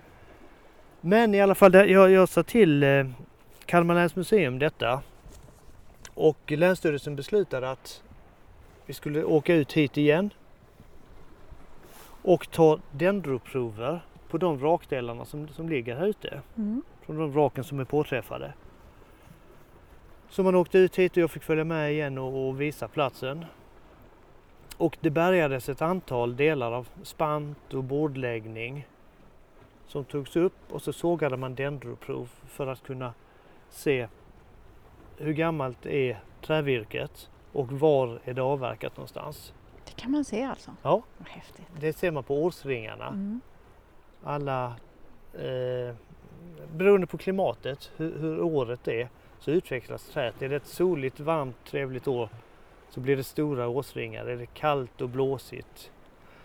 Men 1.01 1.35
i 1.35 1.41
alla 1.41 1.55
fall, 1.55 1.73
jag, 1.73 2.11
jag 2.11 2.29
sa 2.29 2.43
till 2.43 2.83
eh, 2.83 3.05
Kalmar 3.65 3.95
läns 3.95 4.15
museum 4.15 4.59
detta. 4.59 5.01
Och 6.13 6.51
Länsstyrelsen 6.51 7.15
beslutade 7.15 7.71
att 7.71 8.03
vi 8.85 8.93
skulle 8.93 9.23
åka 9.23 9.55
ut 9.55 9.73
hit 9.73 9.97
igen. 9.97 10.29
Och 12.21 12.51
ta 12.51 12.79
dendroprover 12.91 13.99
på 14.29 14.37
de 14.37 14.57
vrakdelarna 14.57 15.25
som, 15.25 15.47
som 15.47 15.69
ligger 15.69 15.95
här 15.95 16.07
ute. 16.07 16.41
Mm. 16.57 16.83
Från 17.01 17.17
de 17.17 17.31
vraken 17.31 17.63
som 17.63 17.79
är 17.79 17.85
påträffade. 17.85 18.53
Så 20.29 20.43
man 20.43 20.55
åkte 20.55 20.77
ut 20.77 20.95
hit 20.95 21.11
och 21.11 21.17
jag 21.17 21.31
fick 21.31 21.43
följa 21.43 21.63
med 21.63 21.91
igen 21.91 22.17
och, 22.17 22.47
och 22.47 22.61
visa 22.61 22.87
platsen. 22.87 23.45
Och 24.77 24.97
det 25.01 25.09
bärgades 25.09 25.69
ett 25.69 25.81
antal 25.81 26.35
delar 26.35 26.71
av 26.71 26.89
spant 27.03 27.73
och 27.73 27.83
bordläggning 27.83 28.87
som 29.87 30.05
togs 30.05 30.35
upp 30.35 30.71
och 30.71 30.81
så 30.81 30.93
sågade 30.93 31.37
man 31.37 31.55
dendroprov 31.55 32.29
för 32.47 32.67
att 32.67 32.83
kunna 32.83 33.13
se 33.69 34.07
hur 35.17 35.33
gammalt 35.33 35.85
är 35.85 36.19
trävirket 36.41 37.29
och 37.51 37.71
var 37.71 38.19
är 38.23 38.33
det 38.33 38.41
avverkat 38.41 38.97
någonstans. 38.97 39.53
Det 39.85 40.01
kan 40.01 40.11
man 40.11 40.25
se 40.25 40.43
alltså? 40.43 40.71
Ja. 40.81 41.03
Vad 41.17 41.27
häftigt. 41.27 41.65
Det 41.79 41.93
ser 41.93 42.11
man 42.11 42.23
på 42.23 42.43
årsringarna. 42.43 43.07
Mm. 43.07 43.41
Alla 44.23 44.65
eh, 45.33 45.95
beroende 46.75 47.07
på 47.07 47.17
klimatet, 47.17 47.91
hur, 47.97 48.19
hur 48.19 48.41
året 48.41 48.87
är, 48.87 49.07
så 49.39 49.51
utvecklas 49.51 50.09
trädet. 50.09 50.41
Är 50.41 50.49
det 50.49 50.55
ett 50.55 50.65
soligt, 50.67 51.19
varmt, 51.19 51.55
trevligt 51.65 52.07
år 52.07 52.29
så 52.89 52.99
blir 52.99 53.15
det 53.17 53.23
stora 53.23 53.67
årsringar. 53.67 54.25
Är 54.25 54.35
det 54.37 54.45
kallt 54.45 55.01
och 55.01 55.09
blåsigt 55.09 55.91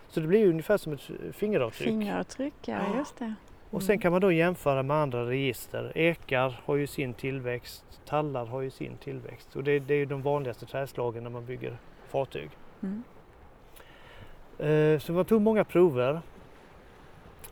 så 0.07 0.19
det 0.19 0.27
blir 0.27 0.47
ungefär 0.49 0.77
som 0.77 0.93
ett 0.93 1.01
fingeravtryck. 1.31 1.87
Fingeravtryck, 1.87 2.53
ja 2.65 2.77
Ja. 2.91 2.97
just 2.97 3.17
det. 3.17 3.33
Och 3.69 3.83
sen 3.83 3.99
kan 3.99 4.11
man 4.11 4.21
då 4.21 4.31
jämföra 4.31 4.83
med 4.83 4.97
andra 4.97 5.29
register. 5.29 5.91
Ekar 5.95 6.61
har 6.65 6.75
ju 6.75 6.87
sin 6.87 7.13
tillväxt, 7.13 8.01
tallar 8.05 8.45
har 8.45 8.61
ju 8.61 8.69
sin 8.69 8.97
tillväxt 8.97 9.55
och 9.55 9.63
det, 9.63 9.79
det 9.79 9.93
är 9.93 9.97
ju 9.97 10.05
de 10.05 10.21
vanligaste 10.21 10.65
trädslagen 10.65 11.23
när 11.23 11.29
man 11.29 11.45
bygger 11.45 11.77
fartyg. 12.07 12.49
Mm. 12.83 13.03
Eh, 14.59 14.99
Så 14.99 15.13
man 15.13 15.25
tog 15.25 15.41
många 15.41 15.63
prover. 15.63 16.21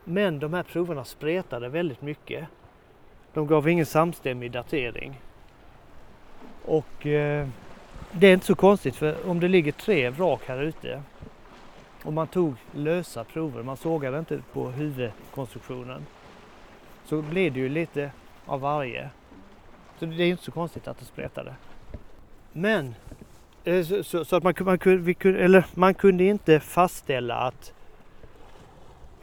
Men 0.04 0.40
de 0.40 0.54
här 0.54 0.64
proverna 0.64 1.04
spretade 1.04 1.70
väldigt 1.70 2.02
mycket. 2.02 2.48
De 3.34 3.48
gav 3.48 3.70
ingen 3.70 3.86
samstämmig 3.86 4.52
datering. 4.52 5.22
Och 6.66 7.06
eh, 7.06 7.48
det 8.12 8.28
är 8.28 8.34
inte 8.34 8.46
så 8.46 8.56
konstigt 8.56 8.96
för 8.96 9.30
om 9.30 9.40
det 9.40 9.48
ligger 9.48 9.72
tre 9.72 10.10
vrak 10.10 10.42
här 10.46 10.62
ute 10.62 11.02
och 12.04 12.14
man 12.14 12.28
tog 12.28 12.56
lösa 12.72 13.24
prover, 13.24 13.64
man 13.64 13.78
sågade 13.78 14.20
inte 14.20 14.42
på 14.54 14.70
huvudkonstruktionen, 14.70 16.06
så 17.06 17.22
blir 17.22 17.52
det 17.52 17.60
ju 17.60 17.70
lite 17.70 18.12
av 18.46 18.62
varje. 18.62 19.10
Så 20.00 20.06
det 20.06 20.24
är 20.24 20.28
inte 20.28 20.44
så 20.44 20.52
konstigt 20.52 20.88
att 20.88 21.00
det 21.00 21.06
spretade. 21.06 21.56
Men 22.54 22.96
Eh, 23.64 23.84
Så, 23.84 24.04
så, 24.04 24.26
så 24.26 24.36
att 24.36 24.44
man, 24.44 24.54
man, 24.60 24.78
kunde, 24.80 24.98
vi 24.98 25.14
kunde, 25.14 25.40
eller 25.40 25.66
man 25.74 25.94
kunde 25.94 26.24
inte 26.24 26.60
fastställa 26.60 27.36
att 27.36 27.74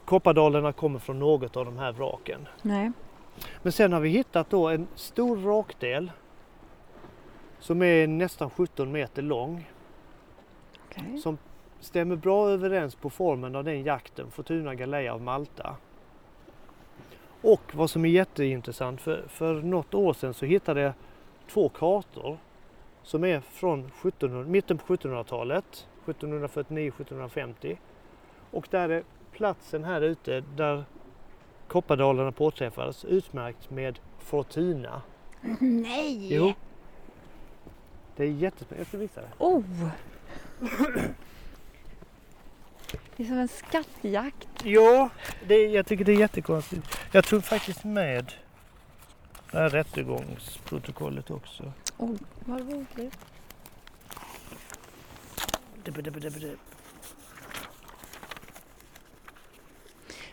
koppardalerna 0.08 0.72
kommer 0.72 0.98
från 0.98 1.18
något 1.18 1.56
av 1.56 1.64
de 1.64 1.78
här 1.78 1.92
vraken. 1.92 2.48
Nej. 2.62 2.92
Men 3.62 3.72
sen 3.72 3.92
har 3.92 4.00
vi 4.00 4.08
hittat 4.08 4.50
då 4.50 4.68
en 4.68 4.86
stor 4.94 5.36
vrakdel 5.36 6.12
som 7.58 7.82
är 7.82 8.06
nästan 8.06 8.50
17 8.50 8.92
meter 8.92 9.22
lång 9.22 9.70
Okej. 10.84 11.18
som 11.18 11.38
stämmer 11.80 12.16
bra 12.16 12.50
överens 12.50 12.94
på 12.94 13.10
formen 13.10 13.56
av 13.56 13.64
den 13.64 13.82
jakten, 13.82 14.30
Fortuna 14.30 14.74
Galea 14.74 15.14
av 15.14 15.22
Malta. 15.22 15.76
Och 17.42 17.62
vad 17.72 17.90
som 17.90 18.04
är 18.04 18.08
jätteintressant, 18.08 19.00
för, 19.00 19.24
för 19.28 19.54
något 19.54 19.94
år 19.94 20.12
sedan 20.12 20.34
så 20.34 20.46
hittade 20.46 20.80
jag 20.80 20.92
två 21.50 21.68
kartor 21.68 22.38
som 23.02 23.24
är 23.24 23.40
från 23.40 23.80
1700, 23.80 24.50
mitten 24.50 24.78
på 24.78 24.96
1700-talet, 24.96 25.86
1749-1750. 26.04 27.76
Och 28.50 28.68
där 28.70 28.88
är 28.88 29.02
platsen 29.38 29.84
här 29.84 30.00
ute 30.00 30.40
där 30.56 30.84
koppardalarna 31.68 32.32
påträffades 32.32 33.04
utmärkt 33.04 33.70
med 33.70 33.98
Fortuna. 34.18 35.02
Nej! 35.60 36.34
Jo. 36.34 36.52
Det 38.16 38.24
är 38.24 38.30
jättespännande, 38.30 38.80
jag 38.80 38.86
ska 38.86 38.98
visa 38.98 39.20
det. 39.20 39.30
Oh! 39.38 39.64
Det 43.16 43.24
är 43.24 43.26
som 43.26 43.38
en 43.38 43.48
skattjakt. 43.48 44.48
Ja, 44.64 45.10
det, 45.46 45.66
jag 45.66 45.86
tycker 45.86 46.04
det 46.04 46.12
är 46.12 46.18
jättekonstigt. 46.18 46.98
Jag 47.12 47.24
tog 47.24 47.44
faktiskt 47.44 47.84
med 47.84 48.32
det 49.50 49.58
här 49.58 49.70
rättegångsprotokollet 49.70 51.30
också. 51.30 51.72
Oh, 51.96 52.16
vad 52.44 52.60
roligt. 52.60 53.18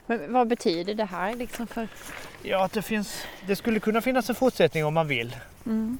Men 0.07 0.33
vad 0.33 0.47
betyder 0.47 0.93
det 0.95 1.05
här 1.05 1.35
liksom 1.35 1.67
för... 1.67 1.87
Ja, 2.43 2.65
att 2.65 2.71
det 2.71 2.81
finns. 2.81 3.25
Det 3.47 3.55
skulle 3.55 3.79
kunna 3.79 4.01
finnas 4.01 4.29
en 4.29 4.35
fortsättning 4.35 4.85
om 4.85 4.93
man 4.93 5.07
vill. 5.07 5.35
Mm. 5.65 5.97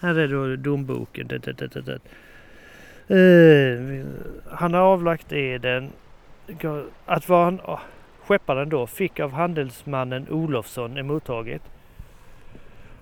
Här 0.00 0.14
är 0.14 0.28
då 0.28 0.56
domboken. 0.56 1.26
Det, 1.26 1.38
det, 1.38 1.52
det, 1.52 1.80
det. 1.80 2.00
Eh, 3.08 4.06
han 4.50 4.74
har 4.74 4.80
avlagt 4.80 5.32
eden 5.32 5.92
att 7.06 7.28
vad 7.28 7.44
han, 7.44 7.60
oh, 7.60 7.80
skepparen 8.20 8.68
då 8.68 8.86
fick 8.86 9.20
av 9.20 9.32
handelsmannen 9.32 10.28
Olofsson 10.30 10.96
emottaget. 10.96 11.62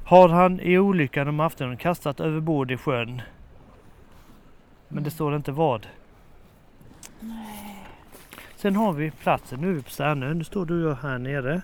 Har 0.05 0.29
han 0.29 0.61
i 0.61 0.79
olyckan 0.79 1.29
om 1.29 1.41
aftonen 1.41 1.77
kastat 1.77 2.21
över 2.21 2.41
bord 2.41 2.71
i 2.71 2.77
sjön. 2.77 3.23
Men 4.89 5.05
det 5.05 5.11
står 5.11 5.37
inte 5.37 5.53
vad. 5.53 5.87
Sen 8.65 8.77
har 8.77 8.93
vi 8.93 9.11
platsen. 9.11 9.61
Nu 9.61 9.69
är 9.71 9.73
vi 9.73 9.83
på 9.83 9.91
Särnö. 9.91 10.35
Nu 10.35 10.45
står 10.45 10.67
du 10.67 10.85
och 10.85 10.91
jag 10.91 10.97
här 10.97 11.19
nere. 11.19 11.63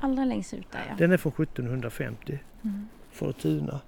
Allra 0.00 0.24
längst 0.24 0.54
ut 0.54 0.72
där 0.72 0.80
ja. 0.88 0.94
Den 0.98 1.12
är 1.12 1.16
från 1.16 1.32
1750. 1.32 2.38
Mm. 2.62 2.88
Fortuna. 3.10 3.80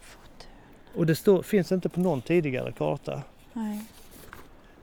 Fortuna. 0.00 0.50
Och 0.94 1.06
det 1.06 1.14
står, 1.14 1.42
finns 1.42 1.72
inte 1.72 1.88
på 1.88 2.00
någon 2.00 2.20
tidigare 2.20 2.72
karta. 2.72 3.22
Nej. 3.52 3.84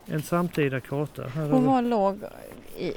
En 0.06 0.22
samtida 0.22 0.80
karta. 0.80 1.28
Här 1.28 1.42
har 1.46 1.54
Och 1.54 1.62
vi- 1.62 1.66
var 1.68 1.82
låg 1.82 2.18
i... 2.78 2.92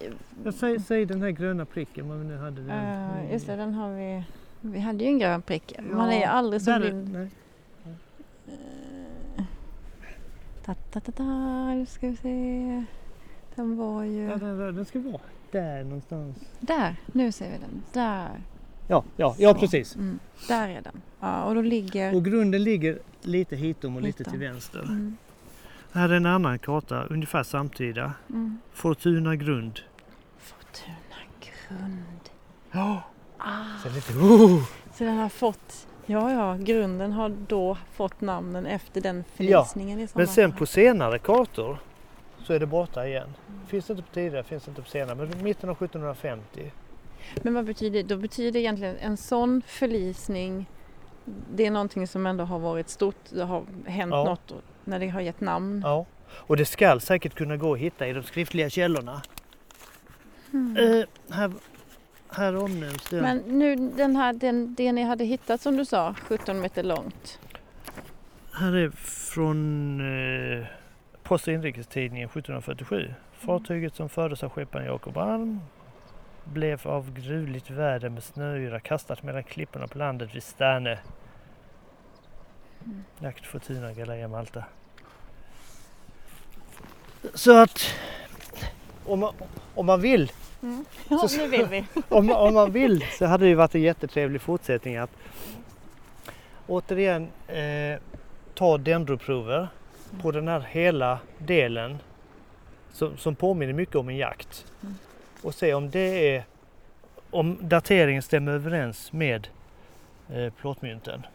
Jag 0.45 0.55
säg, 0.55 0.81
säg 0.81 1.07
den 1.07 1.23
här 1.23 1.31
gröna 1.31 1.65
pricken 1.65 2.09
vad 2.09 2.19
vi 2.19 2.25
nu 2.25 2.37
hade. 2.37 2.63
Den. 2.63 2.71
Uh, 2.71 3.33
just 3.33 3.47
det, 3.47 3.57
den 3.57 3.75
har 3.75 3.95
vi... 3.95 4.25
Vi 4.61 4.81
hade 4.81 5.05
ju 5.05 5.11
en 5.11 5.19
grön 5.19 5.43
prick. 5.43 5.75
Man 5.91 6.09
är 6.09 6.15
ju 6.15 6.21
Ja, 6.21 6.29
aldrig 6.29 6.63
så 6.63 6.71
där 6.71 6.77
är- 6.77 6.81
blind. 6.81 7.13
nej. 7.13 7.29
Ta, 10.65 10.75
ta, 10.75 11.01
ta, 11.01 11.13
ta, 11.13 11.25
nu 11.75 11.87
ska 11.87 12.07
vi 12.07 12.17
se. 12.17 12.85
Den 13.55 13.77
var 13.77 14.03
ju... 14.03 14.23
Ja, 14.29 14.37
den, 14.37 14.59
den 14.77 14.85
ska 14.85 14.99
vara 15.01 15.21
där 15.51 15.85
någonstans. 15.85 16.37
Där, 16.61 16.97
nu 17.07 17.33
ser 17.33 17.51
vi 17.51 17.59
den. 17.59 17.83
Där. 17.93 18.41
Ja, 18.89 19.05
ja, 19.17 19.35
ja 19.39 19.55
Så. 19.55 19.61
precis. 19.61 19.97
Mm, 19.97 20.19
där 20.49 20.69
är 20.69 20.81
den. 20.83 21.03
Ja, 21.21 21.45
och 21.45 21.55
då 21.55 21.63
ligger... 21.63 22.15
Och 22.15 22.25
grunden 22.25 22.65
ligger 22.65 22.99
lite 23.23 23.57
hitom 23.57 23.97
och 23.97 24.03
lite 24.03 24.19
Hitom. 24.23 24.31
till 24.33 24.41
vänster. 24.41 24.83
Mm, 24.83 25.17
Här 25.93 26.09
är 26.09 26.15
en 26.15 26.27
annan 26.27 26.59
karta, 26.59 27.05
ungefär 27.05 27.43
samtida. 27.43 28.13
mm. 28.29 28.59
Fortuna 28.73 29.37
grund. 29.37 29.81
Fortuna 30.39 31.17
grund. 31.41 32.31
Ja, 32.71 33.03
Ah, 33.43 33.79
så 33.83 33.89
lite... 33.89 34.13
Oh! 34.13 34.63
så 34.95 35.05
den 35.05 35.17
har 35.17 35.29
fått... 35.29 35.87
Ja, 36.07 36.33
ja, 36.33 36.57
grunden 36.65 37.13
har 37.13 37.29
då 37.49 37.79
fått 37.93 38.21
namnen 38.21 38.67
efter 38.67 39.01
den 39.01 39.25
förlisningen 39.35 40.01
i 40.01 40.09
Men 40.15 40.27
sen 40.27 40.53
på 40.53 40.67
senare 40.67 41.19
kartor 41.19 41.79
så 42.45 42.53
är 42.53 42.59
det 42.59 42.67
borta 42.67 43.07
igen. 43.07 43.29
Finns 43.67 43.91
inte 43.91 44.03
på 44.03 44.15
tidigare, 44.15 44.45
finns 44.45 44.69
inte 44.69 44.83
på 44.83 44.89
senare. 44.89 45.15
Men 45.15 45.43
mitten 45.43 45.71
av 45.71 45.77
1750. 45.77 46.73
Men 47.43 47.55
vad 47.55 47.65
betyder 47.65 48.03
Då 48.03 48.17
betyder 48.17 48.61
egentligen 48.61 48.97
en 48.97 49.17
sån 49.17 49.63
förlisning 49.67 50.67
det 51.55 51.67
är 51.67 51.71
någonting 51.71 52.07
som 52.07 52.27
ändå 52.27 52.45
har 52.45 52.59
varit 52.59 52.89
stort. 52.89 53.17
Det 53.31 53.45
har 53.45 53.65
hänt 53.87 54.13
Ja. 54.13 54.25
något 54.25 54.53
när 54.85 54.99
det 54.99 55.09
har 55.09 55.21
gett 55.21 55.41
namn. 55.41 55.83
Ja. 55.85 56.07
Och 56.33 56.57
det 56.57 56.65
skall 56.65 57.01
säkert 57.01 57.35
kunna 57.35 57.57
gå 57.57 57.73
att 57.73 57.79
hitta 57.79 58.07
i 58.07 58.13
de 58.13 58.23
skriftliga 58.23 58.71
källorna. 58.71 59.23
Mm. 60.53 60.77
Eh, 60.77 61.05
här, 61.31 61.53
här 62.29 62.57
omnämns 62.57 63.09
det. 63.11 63.23
Men 63.23 63.39
nu 63.39 63.77
den 63.77 64.17
här, 64.17 64.33
den, 64.33 64.75
det 64.75 64.93
ni 64.93 65.03
hade 65.03 65.25
hittat 65.25 65.61
som 65.61 65.77
du 65.77 65.85
sa, 65.85 66.15
17 66.15 66.61
meter 66.61 66.83
långt. 66.83 67.39
Här 68.53 68.77
är 68.77 68.91
från 69.35 70.01
eh, 70.01 70.67
Post 71.31 71.49
och 71.49 71.55
inrikestidningen 71.55 72.29
1747. 72.29 73.15
Fartyget 73.33 73.95
som 73.95 74.09
fördes 74.09 74.43
av 74.43 74.51
skepparen 74.51 74.87
Jakob 74.87 75.17
Alm 75.17 75.61
blev 76.45 76.81
av 76.87 77.13
gruvligt 77.13 77.71
väder 77.71 78.09
med 78.09 78.23
snöyra 78.23 78.81
kastat 78.81 79.23
mellan 79.23 79.43
klipporna 79.43 79.87
på 79.87 79.99
landet 79.99 80.35
vid 80.35 80.43
Stärne. 80.43 80.99
Mm. 82.85 83.05
Jakt 83.19 83.47
Fortuna 83.47 83.93
Galeja 83.93 84.29
Malta. 84.29 84.65
Så 87.35 87.63
att 87.63 87.95
om 89.07 89.21
man, 89.21 89.35
om 89.75 89.87
man 89.87 90.01
vill 90.01 90.33
Ja, 91.09 91.29
Så- 91.29 91.47
vill 91.47 91.67
vi. 91.67 91.85
om, 92.09 92.31
om 92.31 92.55
man 92.55 92.73
vill 92.73 93.05
så 93.19 93.27
hade 93.27 93.45
det 93.45 93.49
ju 93.49 93.55
varit 93.55 93.75
en 93.75 93.83
jättetrevlig 93.83 94.41
fortsättning 94.41 94.97
att 94.97 95.11
återigen 96.67 97.29
eh, 97.49 98.01
ta 98.55 98.79
dendroprover 98.79 99.69
på 100.23 100.31
den 100.31 100.49
här 100.49 100.61
hela 100.61 101.19
delen 101.39 101.99
som, 102.93 103.17
som 103.17 103.35
påminner 103.35 103.73
mycket 103.73 103.97
om 103.97 104.09
en 104.09 104.17
jakt 104.17 104.67
Mm. 104.83 104.95
och 105.43 105.55
se 105.55 105.75
om 105.75 105.91
det 105.91 106.37
är 106.37 106.45
om 107.31 107.59
dateringen 107.61 108.23
stämmer 108.23 108.53
överens 108.53 109.13
med 109.13 109.49
eh, 110.29 110.53
plåtmynten. 110.53 111.27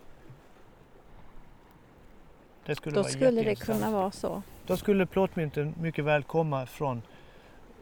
Det 2.65 2.75
skulle 2.75 2.95
Då 2.95 3.01
vara 3.01 3.11
skulle 3.11 3.43
det 3.43 3.55
kunna 3.55 3.91
vara 3.91 4.11
så. 4.11 4.41
Då 4.67 4.77
skulle 4.77 5.05
plåtmynten 5.05 5.73
mycket 5.81 6.05
väl 6.05 6.23
komma 6.23 6.65
från 6.65 7.01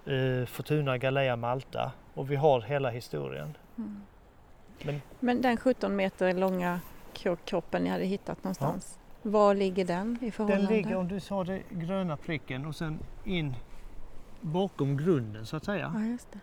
eh, 0.05 0.45
Fortuna 0.45 0.97
Galea 0.97 1.35
Malta 1.35 1.91
och 2.13 2.31
vi 2.31 2.35
har 2.35 2.61
hela 2.61 2.89
historien. 2.89 3.57
Mm. 3.77 4.01
Men- 4.83 5.01
Men 5.19 5.41
den 5.41 5.57
17 5.57 5.95
meter 5.95 6.33
långa 6.33 6.79
kro- 7.13 7.37
kroppen 7.45 7.83
ni 7.83 7.89
hade 7.89 8.05
hittat 8.05 8.43
någonstans. 8.43 8.99
Var 9.23 9.55
ligger 9.55 9.85
den 9.85 10.17
i 10.21 10.25
Den 10.25 10.31
förhållande? 10.31 10.69
ligger, 10.73 10.95
om 10.95 11.07
du 11.07 11.19
sa 11.19 11.43
det, 11.43 11.61
gröna 11.69 12.17
pricken 12.17 12.65
och 12.65 12.75
sen 12.75 12.99
in 13.23 13.55
bakom 14.41 14.97
grunden 14.97 15.45
så 15.45 15.55
att 15.57 15.65
säga. 15.65 15.91
Ja, 15.95 16.01
just 16.03 16.31
det. 16.31 16.39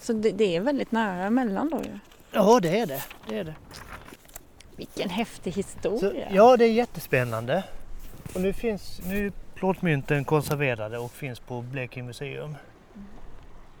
Så 0.00 0.12
det, 0.12 0.30
det 0.30 0.56
är 0.56 0.60
väldigt 0.60 0.92
nära 0.92 1.24
emellan 1.26 1.70
då 1.70 1.76
ju. 1.82 1.98
Ja, 2.32 2.60
det 2.60 2.78
är 2.78 2.86
det. 2.86 3.02
det, 3.28 3.38
är 3.38 3.44
det. 3.44 3.54
Vilken 4.76 5.10
häftig 5.10 5.52
Så, 5.54 5.60
historia. 5.60 6.28
ja, 6.32 6.56
det 6.56 6.64
är 6.64 6.72
jättespännande. 6.72 7.64
Och 8.34 8.40
nu 8.40 8.52
finns 8.52 9.00
nu 9.06 9.26
är 9.26 9.32
plåtmynten 9.54 10.24
konserverade 10.24 10.98
och 10.98 11.10
finns 11.10 11.40
på 11.40 11.62
Blekinge 11.62 12.06
museum. 12.06 12.56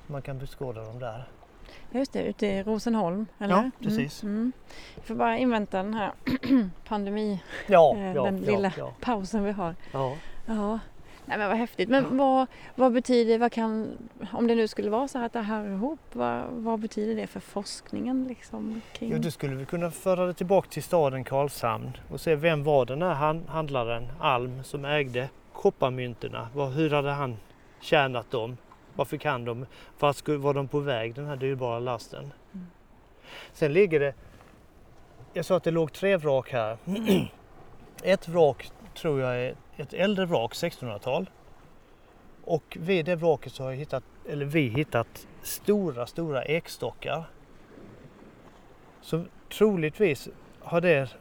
Man 0.06 0.22
kan 0.22 0.38
beskåda 0.38 0.82
dem 0.84 0.98
där. 0.98 1.28
Just 1.92 2.12
det, 2.12 2.22
ute 2.22 2.46
i 2.46 2.62
Rosenholm, 2.62 3.26
eller? 3.38 3.54
Ja, 3.54 3.70
precis. 3.82 4.22
Mm, 4.22 4.34
mm. 4.36 4.52
Vi 4.94 5.02
får 5.02 5.14
bara 5.14 5.36
invänta 5.38 5.76
den 5.82 5.94
här 5.94 6.12
pandemi, 6.88 7.42
Ja, 7.66 7.94
eh, 7.96 8.14
ja, 8.14 8.22
den 8.24 8.44
ja, 8.44 8.50
lilla 8.56 8.72
ja, 8.78 8.92
pausen 9.00 9.44
vi 9.44 9.52
har. 9.52 9.74
ja. 9.92 10.16
Ja, 10.46 10.78
Nej, 11.26 11.38
men 11.38 11.48
vad 11.48 11.58
häftigt. 11.58 11.88
Men 11.88 12.16
vad, 12.16 12.46
vad 12.74 12.92
betyder, 12.92 13.38
vad 13.38 13.52
kan, 13.52 13.88
om 14.32 14.46
det 14.46 14.54
nu 14.54 14.68
skulle 14.68 14.90
vara 14.90 15.08
så 15.08 15.18
här 15.18 15.26
att 15.26 15.32
det 15.32 15.40
här 15.40 15.66
ihop, 15.74 15.98
vad, 16.12 16.44
vad 16.50 16.78
betyder 16.80 17.16
det 17.20 17.26
för 17.26 17.40
forskningen 17.40 18.24
liksom? 18.28 18.80
Kring? 18.92 19.10
Jo, 19.12 19.18
då 19.18 19.30
skulle 19.30 19.54
vi 19.56 19.64
kunna 19.64 19.90
föra 19.90 20.26
det 20.26 20.34
tillbaka 20.34 20.68
till 20.70 20.82
staden 20.82 21.24
Karlshamn 21.24 21.90
och 22.10 22.20
se 22.20 22.34
vem 22.34 22.64
var 22.64 22.84
den 22.86 23.02
här 23.02 23.14
han- 23.14 23.44
handlaren, 23.48 24.08
Alm, 24.20 24.64
som 24.64 24.84
ägde 24.84 25.28
kopparmyntorna. 25.52 26.48
Hur 26.74 26.90
hade 26.90 27.10
han 27.10 27.36
tjänat 27.80 28.30
dem? 28.30 28.56
Vad 29.00 29.08
fick 29.08 29.24
han 29.24 29.44
dem? 29.44 29.66
Vart 29.98 30.28
var 30.28 30.54
de 30.54 30.68
på 30.68 30.80
väg 30.80 31.14
den 31.14 31.26
här 31.26 31.36
dyrbara 31.36 31.78
lasten? 31.78 32.32
Mm. 32.52 32.66
Sen 33.52 33.72
ligger 33.72 34.00
det, 34.00 34.14
jag 35.32 35.44
sa 35.44 35.56
att 35.56 35.64
det 35.64 35.70
låg 35.70 35.92
tre 35.92 36.16
vrak 36.16 36.52
här. 36.52 36.78
Ett 38.02 38.28
vrak 38.28 38.70
tror 38.94 39.20
jag 39.20 39.36
är 39.36 39.54
ett 39.76 39.92
äldre 39.92 40.26
vrak, 40.26 40.52
1600-tal. 40.52 41.30
Och 42.44 42.76
vid 42.80 43.04
det 43.04 43.16
vraket 43.16 43.52
så 43.52 43.62
har 43.62 43.70
jag 43.70 43.78
hittat, 43.78 44.04
eller 44.28 44.46
vi 44.46 44.68
hittat 44.68 45.26
stora, 45.42 46.06
stora 46.06 46.42
ekstockar. 46.42 47.24
Så 49.00 49.24
troligtvis 49.48 50.28
har 50.60 50.80
det 50.80 51.16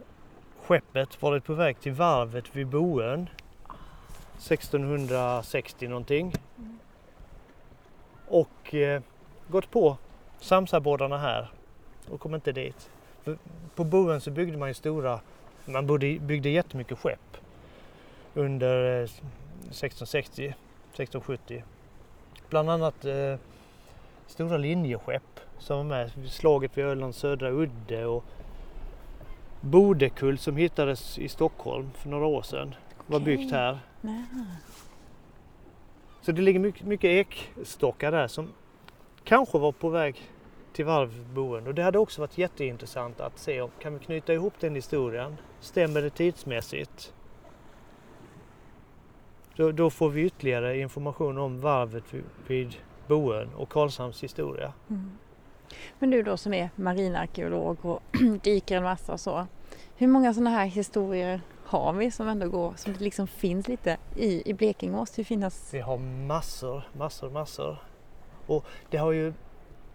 skeppet 0.61 1.21
varit 1.21 1.45
på 1.45 1.53
väg 1.53 1.79
till 1.79 1.93
varvet 1.93 2.55
vid 2.55 2.67
Boön 2.67 3.29
1660 4.37 5.87
någonting. 5.87 6.33
Och 8.29 8.75
eh, 8.75 9.01
gått 9.47 9.71
på 9.71 9.97
Samsabådarna 10.39 11.17
här 11.17 11.51
och 12.09 12.19
kom 12.19 12.35
inte 12.35 12.51
dit. 12.51 12.89
För 13.23 13.37
på 13.75 13.83
Boön 13.83 14.21
så 14.21 14.31
byggde 14.31 14.57
man 14.57 14.67
ju 14.67 14.73
stora, 14.73 15.19
man 15.65 15.87
byggde, 15.87 16.25
byggde 16.25 16.49
jättemycket 16.49 16.97
skepp 16.97 17.37
under 18.33 19.01
eh, 19.01 19.03
1660, 19.03 20.43
1670. 20.43 21.63
Bland 22.49 22.69
annat 22.69 23.05
eh, 23.05 23.35
stora 24.27 24.57
linjeskepp 24.57 25.39
som 25.59 25.77
var 25.77 25.83
med 25.83 26.11
vid 26.15 26.31
slaget 26.31 26.77
vid 26.77 26.85
Ölands 26.85 27.17
södra 27.17 27.49
udde 27.49 28.05
och 28.05 28.23
Bodekull 29.61 30.37
som 30.37 30.57
hittades 30.57 31.17
i 31.17 31.29
Stockholm 31.29 31.91
för 31.95 32.09
några 32.09 32.25
år 32.25 32.41
sedan 32.41 32.75
var 33.07 33.19
byggt 33.19 33.51
här. 33.51 33.79
Nej. 34.01 34.23
Så 36.21 36.31
det 36.31 36.41
ligger 36.41 36.59
mycket, 36.59 36.87
mycket 36.87 37.09
ekstockar 37.09 38.11
där 38.11 38.27
som 38.27 38.47
kanske 39.23 39.57
var 39.57 39.71
på 39.71 39.89
väg 39.89 40.21
till 40.73 40.85
varvboende. 40.85 41.69
och 41.69 41.75
det 41.75 41.83
hade 41.83 41.99
också 41.99 42.21
varit 42.21 42.37
jätteintressant 42.37 43.19
att 43.19 43.39
se 43.39 43.61
om 43.61 43.69
kan 43.79 43.93
vi 43.93 43.99
knyta 43.99 44.33
ihop 44.33 44.53
den 44.59 44.75
historien. 44.75 45.37
Stämmer 45.59 46.01
det 46.01 46.09
tidsmässigt? 46.09 47.13
Då, 49.55 49.71
då 49.71 49.89
får 49.89 50.09
vi 50.09 50.21
ytterligare 50.21 50.79
information 50.79 51.37
om 51.37 51.61
varvet 51.61 52.13
vid, 52.13 52.23
vid 52.47 52.75
Boön 53.07 53.49
och 53.57 53.69
Karlshamns 53.69 54.23
historia. 54.23 54.73
Mm. 54.89 55.11
Men 55.99 56.09
du 56.09 56.23
då 56.23 56.37
som 56.37 56.53
är 56.53 56.69
marinarkeolog 56.75 57.85
och 57.85 58.01
dyker 58.43 58.77
en 58.77 58.83
massa 58.83 59.13
och 59.13 59.19
så. 59.19 59.47
Hur 59.95 60.07
många 60.07 60.33
sådana 60.33 60.49
här 60.49 60.65
historier 60.65 61.41
har 61.69 61.93
vi 61.93 62.11
som 62.11 62.27
ändå 62.27 62.49
går, 62.49 62.73
som 62.75 62.93
det 62.93 62.99
liksom 62.99 63.27
finns 63.27 63.67
lite 63.67 63.97
i, 64.15 64.49
i 64.49 64.53
Blekinge 64.53 64.91
måste 64.91 65.21
ju 65.21 65.25
finnas. 65.25 65.73
Vi 65.73 65.79
har 65.79 65.97
massor, 65.97 66.83
massor, 66.93 67.29
massor. 67.29 67.77
Och 68.47 68.65
det 68.89 68.97
har 68.97 69.11
ju 69.11 69.33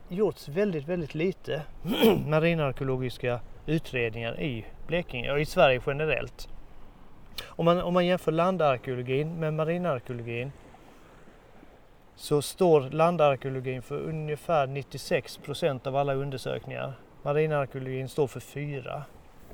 gjorts 0.08 0.48
väldigt, 0.48 0.88
väldigt 0.88 1.14
lite 1.14 1.62
marinarkeologiska 2.26 3.40
utredningar 3.66 4.40
i 4.40 4.66
Blekinge 4.86 5.32
och 5.32 5.40
i 5.40 5.46
Sverige 5.46 5.80
generellt. 5.86 6.48
Om 7.46 7.64
man, 7.64 7.80
om 7.80 7.94
man 7.94 8.06
jämför 8.06 8.32
landarkeologin 8.32 9.40
med 9.40 9.54
marinarkeologin 9.54 10.52
så 12.16 12.42
står 12.42 12.80
landarkeologin 12.80 13.82
för 13.82 13.98
ungefär 13.98 14.66
96 14.66 15.36
procent 15.36 15.86
av 15.86 15.96
alla 15.96 16.14
undersökningar. 16.14 16.92
Marinarkeologin 17.22 18.08
står 18.08 18.26
för 18.26 18.40
4. 18.40 19.02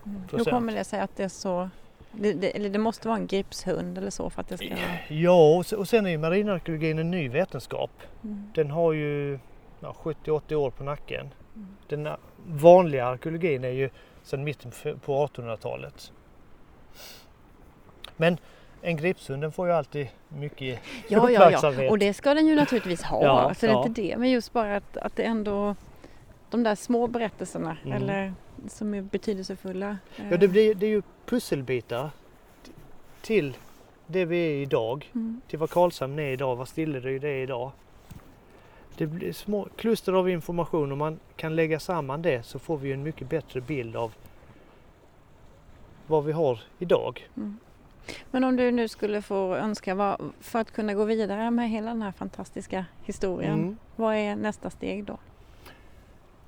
Mm. 0.04 0.20
Hur 0.20 0.28
Procent. 0.28 0.50
kommer 0.50 0.74
det 0.74 0.84
sig 0.84 1.00
att 1.00 1.16
det 1.16 1.24
är 1.24 1.28
så, 1.28 1.70
det, 2.12 2.32
det, 2.32 2.56
eller 2.56 2.70
det 2.70 2.78
måste 2.78 3.08
vara 3.08 3.18
en 3.18 3.26
gripshund 3.26 3.98
eller 3.98 4.10
så 4.10 4.30
för 4.30 4.40
att 4.40 4.48
det 4.48 4.56
ska... 4.56 4.66
Ja, 5.08 5.56
och 5.56 5.66
se- 5.66 5.76
och 5.76 5.88
sen 5.88 6.06
är 6.06 6.10
ju 6.10 6.18
marinarkeologin 6.18 6.98
en 6.98 7.10
ny 7.10 7.28
vetenskap. 7.28 7.90
Mm. 8.24 8.50
Den 8.54 8.70
har 8.70 8.92
ju 8.92 9.38
ja, 9.80 9.94
70-80 10.02 10.54
år 10.54 10.70
på 10.70 10.84
nacken. 10.84 11.34
Den 11.88 12.08
vanliga 12.46 13.06
arkeologin 13.06 13.64
är 13.64 13.68
ju 13.70 13.90
sedan 14.22 14.44
mitten 14.44 14.72
på 15.04 15.26
1800-talet. 15.26 16.12
Men 18.16 18.38
en 18.82 18.96
gripshund 18.96 19.42
den 19.42 19.52
får 19.52 19.66
ju 19.66 19.72
alltid 19.72 20.08
mycket 20.28 20.78
ja, 21.08 21.18
uppmärksamhet. 21.18 21.78
Ja, 21.78 21.84
ja, 21.84 21.90
och 21.90 21.98
det 21.98 22.14
ska 22.14 22.34
den 22.34 22.46
ju 22.46 22.54
naturligtvis 22.54 23.02
ha. 23.02 23.22
Ja, 23.22 23.54
så 23.54 23.66
det 23.66 23.72
är 23.72 23.74
ja. 23.76 23.86
inte 23.86 24.02
det. 24.02 24.16
Men 24.16 24.30
just 24.30 24.52
bara 24.52 24.76
att, 24.76 24.96
att 24.96 25.16
det 25.16 25.22
ändå 25.22 25.76
de 26.50 26.62
där 26.62 26.74
små 26.74 27.06
berättelserna 27.06 27.76
Mm. 27.84 27.96
eller 28.02 28.32
som 28.68 28.94
är 28.94 29.02
betydelsefulla. 29.02 29.98
Ja, 30.30 30.36
det, 30.36 30.48
blir, 30.48 30.74
det 30.74 30.86
är 30.86 30.90
ju 30.90 31.02
pusselbitar 31.26 32.10
till 33.22 33.56
det 34.06 34.24
vi 34.24 34.36
är 34.36 34.62
idag. 34.62 35.10
Mm. 35.14 35.40
Till 35.48 35.58
vad 35.58 35.70
Karlshamn 35.70 36.18
är 36.18 36.32
idag, 36.32 36.56
vad 36.56 36.68
Stillered 36.68 37.24
är 37.24 37.42
idag. 37.42 37.72
Det 38.96 39.06
blir 39.06 39.32
små 39.32 39.68
kluster 39.76 40.12
av 40.12 40.30
information. 40.30 40.92
Om 40.92 40.98
man 40.98 41.18
kan 41.36 41.56
lägga 41.56 41.80
samman 41.80 42.22
det 42.22 42.42
så 42.42 42.58
får 42.58 42.76
vi 42.76 42.92
en 42.92 43.02
mycket 43.02 43.28
bättre 43.28 43.60
bild 43.60 43.96
av 43.96 44.12
vad 46.06 46.24
vi 46.24 46.32
har 46.32 46.60
idag. 46.78 47.28
Mm. 47.36 47.58
Men 48.30 48.44
om 48.44 48.56
du 48.56 48.70
nu 48.70 48.88
skulle 48.88 49.22
få 49.22 49.54
önska 49.54 49.94
vad, 49.94 50.32
för 50.40 50.58
att 50.58 50.70
kunna 50.70 50.94
gå 50.94 51.04
vidare 51.04 51.50
med 51.50 51.70
hela 51.70 51.90
den 51.90 52.02
här 52.02 52.12
fantastiska 52.12 52.84
historien. 53.04 53.58
Mm. 53.58 53.76
Vad 53.96 54.16
är 54.16 54.36
nästa 54.36 54.70
steg 54.70 55.04
då? 55.04 55.18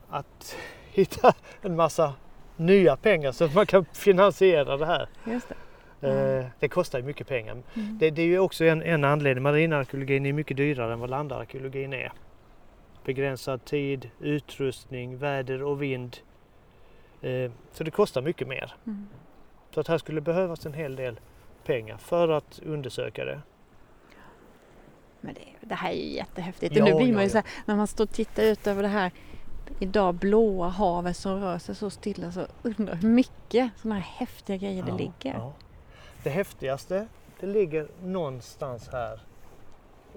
Att 0.08 0.56
hitta 0.92 1.34
en 1.62 1.76
massa 1.76 2.14
nya 2.56 2.96
pengar 2.96 3.32
så 3.32 3.44
att 3.44 3.54
man 3.54 3.66
kan 3.66 3.84
finansiera 3.92 4.76
det 4.76 4.86
här. 4.86 5.08
Just 5.24 5.48
det. 5.48 5.54
Mm. 6.08 6.44
Det 6.58 6.68
kostar 6.68 6.98
ju 6.98 7.04
mycket 7.04 7.28
pengar. 7.28 7.52
Mm. 7.52 7.98
Det, 7.98 8.10
det 8.10 8.22
är 8.22 8.26
ju 8.26 8.38
också 8.38 8.64
en, 8.64 8.82
en 8.82 9.04
anledning. 9.04 9.42
Marinarkeologin 9.42 10.26
är 10.26 10.32
mycket 10.32 10.56
dyrare 10.56 10.92
än 10.92 11.00
vad 11.00 11.10
landarkeologin 11.10 11.92
är. 11.92 12.12
Begränsad 13.04 13.64
tid, 13.64 14.10
utrustning, 14.20 15.18
väder 15.18 15.62
och 15.62 15.82
vind. 15.82 16.16
Eh, 17.20 17.50
så 17.72 17.84
det 17.84 17.90
kostar 17.90 18.22
mycket 18.22 18.48
mer. 18.48 18.74
Mm. 18.86 19.08
Så 19.70 19.80
att 19.80 19.88
här 19.88 19.98
skulle 19.98 20.20
behövas 20.20 20.66
en 20.66 20.74
hel 20.74 20.96
del 20.96 21.20
pengar 21.64 21.96
för 21.96 22.28
att 22.28 22.60
undersöka 22.66 23.24
det. 23.24 23.40
Men 25.20 25.34
det, 25.34 25.66
det 25.66 25.74
här 25.74 25.90
är 25.90 25.96
ju 25.96 26.12
jättehäftigt. 26.14 26.76
Ja, 26.76 26.82
och 26.82 26.90
nu 26.90 26.96
blir 26.96 27.08
ja, 27.08 27.14
man 27.14 27.22
ju 27.22 27.28
ja. 27.28 27.32
så 27.32 27.38
här, 27.38 27.46
när 27.66 27.76
man 27.76 27.86
står 27.86 28.04
och 28.04 28.10
tittar 28.10 28.42
ut 28.42 28.66
över 28.66 28.82
det 28.82 28.88
här 28.88 29.10
idag 29.80 30.14
blåa 30.14 30.68
havet 30.68 31.16
som 31.16 31.40
rör 31.40 31.58
sig 31.58 31.74
så 31.74 31.90
stilla 31.90 32.32
så 32.32 32.46
undrar 32.62 32.94
hur 32.94 33.08
mycket 33.08 33.70
sådana 33.76 33.94
här 34.00 34.02
häftiga 34.18 34.56
grejer 34.56 34.82
det 34.82 34.88
Ja, 34.90 34.96
ligger. 34.96 35.34
ja. 35.38 35.52
Det 36.22 36.30
häftigaste 36.30 37.06
det 37.40 37.46
ligger 37.46 37.88
någonstans 38.02 38.88
här. 38.92 39.20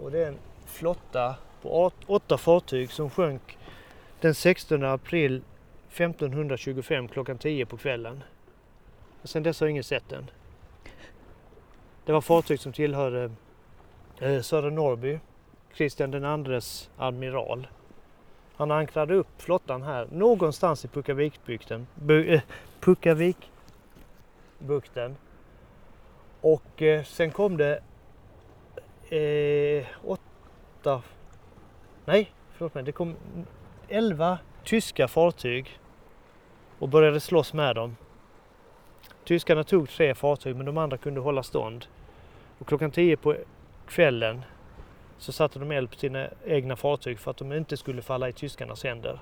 Och 0.02 0.12
det 0.12 0.24
är 0.24 0.28
en 0.28 0.38
flotta 0.66 1.36
på 1.62 1.82
åt- 1.84 2.04
åtta 2.08 2.38
fartyg 2.38 2.92
som 2.92 3.10
sjönk 3.10 3.58
den 4.22 4.36
16 4.36 4.84
april 4.84 5.42
1525 5.90 7.08
klockan 7.08 7.38
10 7.38 7.66
på 7.66 7.78
kvällen. 7.78 8.24
Och 9.22 9.30
sen 9.30 9.44
dess 9.44 9.60
har 9.60 9.68
ingen 9.68 9.84
sett 9.84 10.10
den. 10.10 10.30
Det 12.06 12.12
var 12.12 12.22
fartyg 12.22 12.60
som 12.60 12.74
tillhörde 12.74 13.32
eh, 14.20 14.42
Sören 14.42 14.76
Norrby, 14.76 15.20
Kristian 15.74 16.12
den 16.12 16.26
andres 16.26 16.90
admiral. 16.98 17.68
Han 18.58 18.72
ankrade 18.72 19.14
upp 19.14 19.42
flottan 19.42 19.84
här 19.84 20.08
någonstans 20.12 20.86
i 20.86 20.88
Puckavikbukten. 20.88 21.88
Bu, 21.96 22.34
eh, 22.34 22.42
Puckavikbukten. 22.80 25.16
Och 26.42 26.82
eh, 26.82 27.04
sen 27.04 27.32
kom 27.32 27.58
det 27.58 27.80
eh, 29.10 29.86
åtta, 30.04 31.02
nej 32.06 32.32
förlåt 32.54 32.74
mig, 32.74 32.84
det 32.84 32.92
kom 32.92 33.16
elva 33.88 34.38
tyska 34.64 35.08
fartyg 35.08 35.80
och 36.80 36.90
började 36.90 37.20
slåss 37.20 37.54
med 37.54 37.76
dem. 37.76 37.96
Tyskarna 39.24 39.64
tog 39.64 39.90
tre 39.90 40.16
fartyg 40.16 40.56
men 40.56 40.66
de 40.66 40.78
andra 40.78 40.98
kunde 40.98 41.20
hålla 41.20 41.44
stånd. 41.44 41.86
Och 42.60 42.68
klockan 42.68 42.92
tio 42.92 43.18
på 43.18 43.36
kvällen 43.88 44.42
så 45.18 45.32
satte 45.32 45.60
de 45.60 45.72
eld 45.72 45.90
på 45.92 45.96
sina 45.96 46.28
egna 46.46 46.76
fartyg 46.76 47.20
för 47.20 47.32
att 47.32 47.38
de 47.38 47.54
inte 47.54 47.78
skulle 47.78 48.02
falla 48.02 48.30
i 48.30 48.34
tyskarnas 48.34 48.84
händer. 48.84 49.20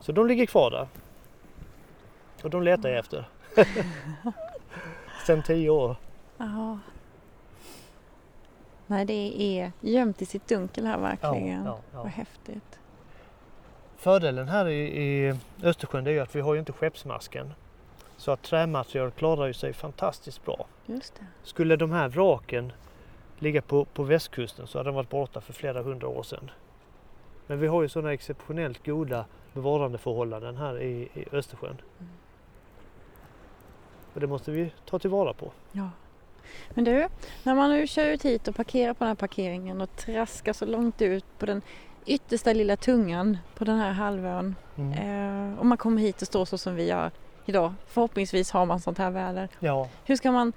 Så 0.00 0.12
de 0.12 0.26
ligger 0.26 0.46
kvar 0.46 0.70
där. 0.70 0.88
Och 2.42 2.50
de 2.50 2.62
letar 2.62 2.88
jag 2.88 2.98
efter. 2.98 3.28
Sen 5.26 5.42
tio 5.42 5.70
år. 5.70 5.96
Ja. 6.38 6.78
Nej, 8.86 9.04
det 9.04 9.42
är 9.42 9.72
gömt 9.80 10.22
i 10.22 10.26
sitt 10.26 10.48
dunkel 10.48 10.86
här 10.86 10.98
verkligen. 10.98 11.64
ja, 11.64 11.78
ja. 11.92 12.02
Vad 12.02 12.12
häftigt. 12.12 12.78
Fördelen 13.96 14.48
här 14.48 14.68
i, 14.68 15.02
i 15.02 15.34
Östersjön 15.62 16.06
är 16.06 16.10
ju 16.10 16.20
att 16.20 16.36
vi 16.36 16.40
har 16.40 16.54
ju 16.54 16.60
inte 16.60 16.72
skeppsmasken. 16.72 17.54
Så 18.16 18.30
att 18.30 18.42
trämaterial 18.42 19.10
klarar 19.10 19.46
ju 19.46 19.52
sig 19.52 19.72
fantastiskt 19.72 20.44
bra. 20.44 20.66
Just 20.86 21.14
det. 21.14 21.26
Skulle 21.42 21.76
de 21.76 21.92
här 21.92 22.08
vraken 22.08 22.72
ligga 23.40 23.62
på, 23.62 23.84
på 23.84 24.02
västkusten 24.02 24.66
så 24.66 24.78
hade 24.78 24.88
de 24.88 24.94
varit 24.94 25.10
borta 25.10 25.40
för 25.40 25.52
flera 25.52 25.82
hundra 25.82 26.08
år 26.08 26.22
sedan. 26.22 26.50
Men 27.46 27.60
vi 27.60 27.66
har 27.66 27.82
ju 27.82 27.88
sådana 27.88 28.12
exceptionellt 28.12 28.86
goda 28.86 29.24
bevarandeförhållanden 29.52 30.56
här 30.56 30.82
i, 30.82 31.08
i 31.14 31.24
Östersjön. 31.32 31.76
Mm. 31.98 32.10
Och 34.14 34.20
det 34.20 34.26
måste 34.26 34.50
vi 34.50 34.72
ta 34.86 34.98
tillvara 34.98 35.32
på. 35.32 35.52
Ja. 35.72 35.90
Men 36.70 36.84
du, 36.84 37.08
när 37.42 37.54
man 37.54 37.70
nu 37.70 37.86
kör 37.86 38.06
ut 38.06 38.24
hit 38.24 38.48
och 38.48 38.56
parkerar 38.56 38.94
på 38.94 38.98
den 38.98 39.08
här 39.08 39.14
parkeringen 39.14 39.80
och 39.80 39.96
traskar 39.96 40.52
så 40.52 40.66
långt 40.66 41.02
ut 41.02 41.24
på 41.38 41.46
den 41.46 41.62
yttersta 42.06 42.52
lilla 42.52 42.76
tungan 42.76 43.38
på 43.54 43.64
den 43.64 43.78
här 43.78 43.92
halvön. 43.92 44.56
Eh, 44.76 45.58
och 45.58 45.66
man 45.66 45.78
kommer 45.78 46.02
hit 46.02 46.22
och 46.22 46.28
står 46.28 46.44
så 46.44 46.58
som 46.58 46.74
vi 46.74 46.88
gör 46.88 47.10
idag. 47.46 47.74
Förhoppningsvis 47.86 48.50
har 48.50 48.66
man 48.66 48.80
sånt 48.80 48.98
här 48.98 49.10
väder. 49.10 49.48
Ja, 49.58 49.88
Hur 50.04 50.16
ska 50.16 50.32
man, 50.32 50.52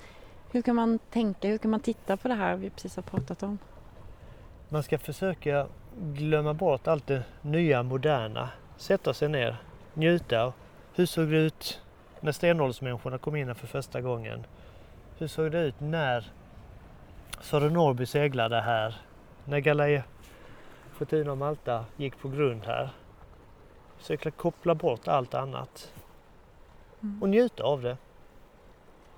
hur 0.54 0.62
ska 0.62 0.74
man 0.74 1.00
tänka, 1.00 1.48
hur 1.48 1.58
ska 1.58 1.68
man 1.68 1.80
titta 1.80 2.18
på 2.18 2.28
det 2.28 2.34
här 2.34 2.56
vi 2.56 2.70
precis 2.70 2.96
har 2.96 3.04
pratat 3.04 3.44
om? 3.44 3.58
man 4.70 4.84
ska 4.84 4.98
försöka 4.98 5.68
glömma 5.98 6.54
bort 6.54 6.88
allt 6.88 7.08
det 7.08 7.24
nya, 7.42 7.84
moderna. 7.84 8.50
Sätta 8.78 9.14
sig 9.14 9.30
ner, 9.30 9.58
njuta. 9.94 10.54
Hur 10.94 11.06
såg 11.06 11.28
det 11.28 11.38
ut 11.38 11.82
när 12.20 12.32
stenåldersmänniskorna 12.32 13.18
kom 13.18 13.36
in 13.36 13.48
här 13.48 13.54
för 13.54 13.68
första 13.68 14.02
gången? 14.02 14.46
Hur 15.18 15.28
såg 15.28 15.52
det 15.52 15.62
ut 15.62 15.80
när 15.80 16.32
Sören 17.42 17.74
Norrby 17.74 18.06
seglade 18.06 18.62
här? 18.62 18.96
När 19.46 19.60
Galaya 19.60 20.04
Fortuna 20.94 21.32
och 21.32 21.38
Malta 21.38 21.86
gick 21.98 22.20
på 22.20 22.30
grund 22.30 22.64
här? 22.66 22.90
Försöka 23.98 24.32
koppla 24.32 24.76
bort 24.76 25.08
allt 25.08 25.34
annat 25.34 25.94
och 27.22 27.30
njuta 27.30 27.64
av 27.64 27.82
det. 27.82 27.98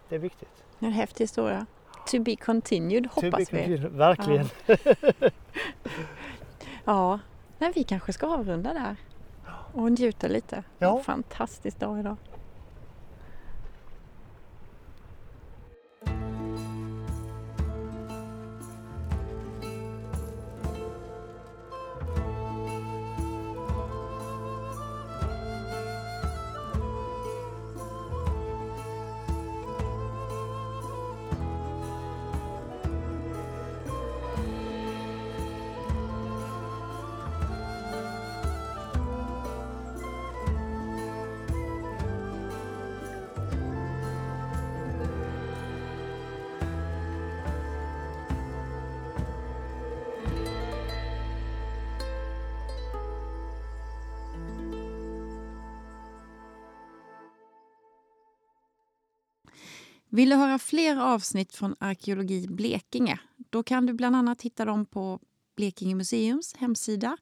Det 0.10 0.16
är 0.16 0.20
viktigt. 0.20 0.65
En 0.80 0.92
häftig 0.92 1.24
historia. 1.24 1.66
To 2.12 2.20
be 2.20 2.36
continued 2.36 3.06
hoppas 3.06 3.22
To 3.22 3.32
be 3.32 3.38
vi. 3.38 3.46
continued. 3.46 3.92
Verkligen. 3.92 4.50
Ja, 6.86 7.20
men 7.58 7.72
vi 7.76 7.84
kanske 7.84 8.14
ska 8.14 8.28
avrunda 8.28 8.74
där 8.74 8.96
och 9.74 9.92
njuta 9.92 10.28
lite. 10.28 10.64
Ja. 10.80 10.98
En 10.98 11.04
fantastisk 11.04 11.80
dag 11.80 12.00
idag. 12.00 12.16
Vill 60.16 60.30
du 60.30 60.36
höra 60.36 60.60
fler 60.60 60.98
avsnitt 60.98 61.56
från 61.56 61.76
Arkeologi 61.80 62.48
Blekinge? 62.48 63.20
Då 63.50 63.64
kan 63.64 63.86
du 63.86 63.94
bland 63.94 64.16
annat 64.16 64.42
hitta 64.42 64.66
dem 64.66 64.86
på 64.86 65.20
Blekinge 65.56 65.96
museums 65.96 66.56
hemsida 66.56 67.18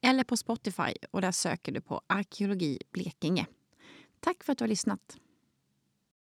eller 0.00 0.24
på 0.24 0.36
Spotify 0.36 0.94
och 1.10 1.20
där 1.20 1.32
söker 1.32 1.72
du 1.72 1.80
på 1.80 2.00
Arkeologi 2.06 2.78
Blekinge. 2.92 3.46
Tack 4.20 4.44
för 4.44 4.52
att 4.52 4.58
du 4.58 4.64
har 4.64 4.68
lyssnat. 4.68 5.16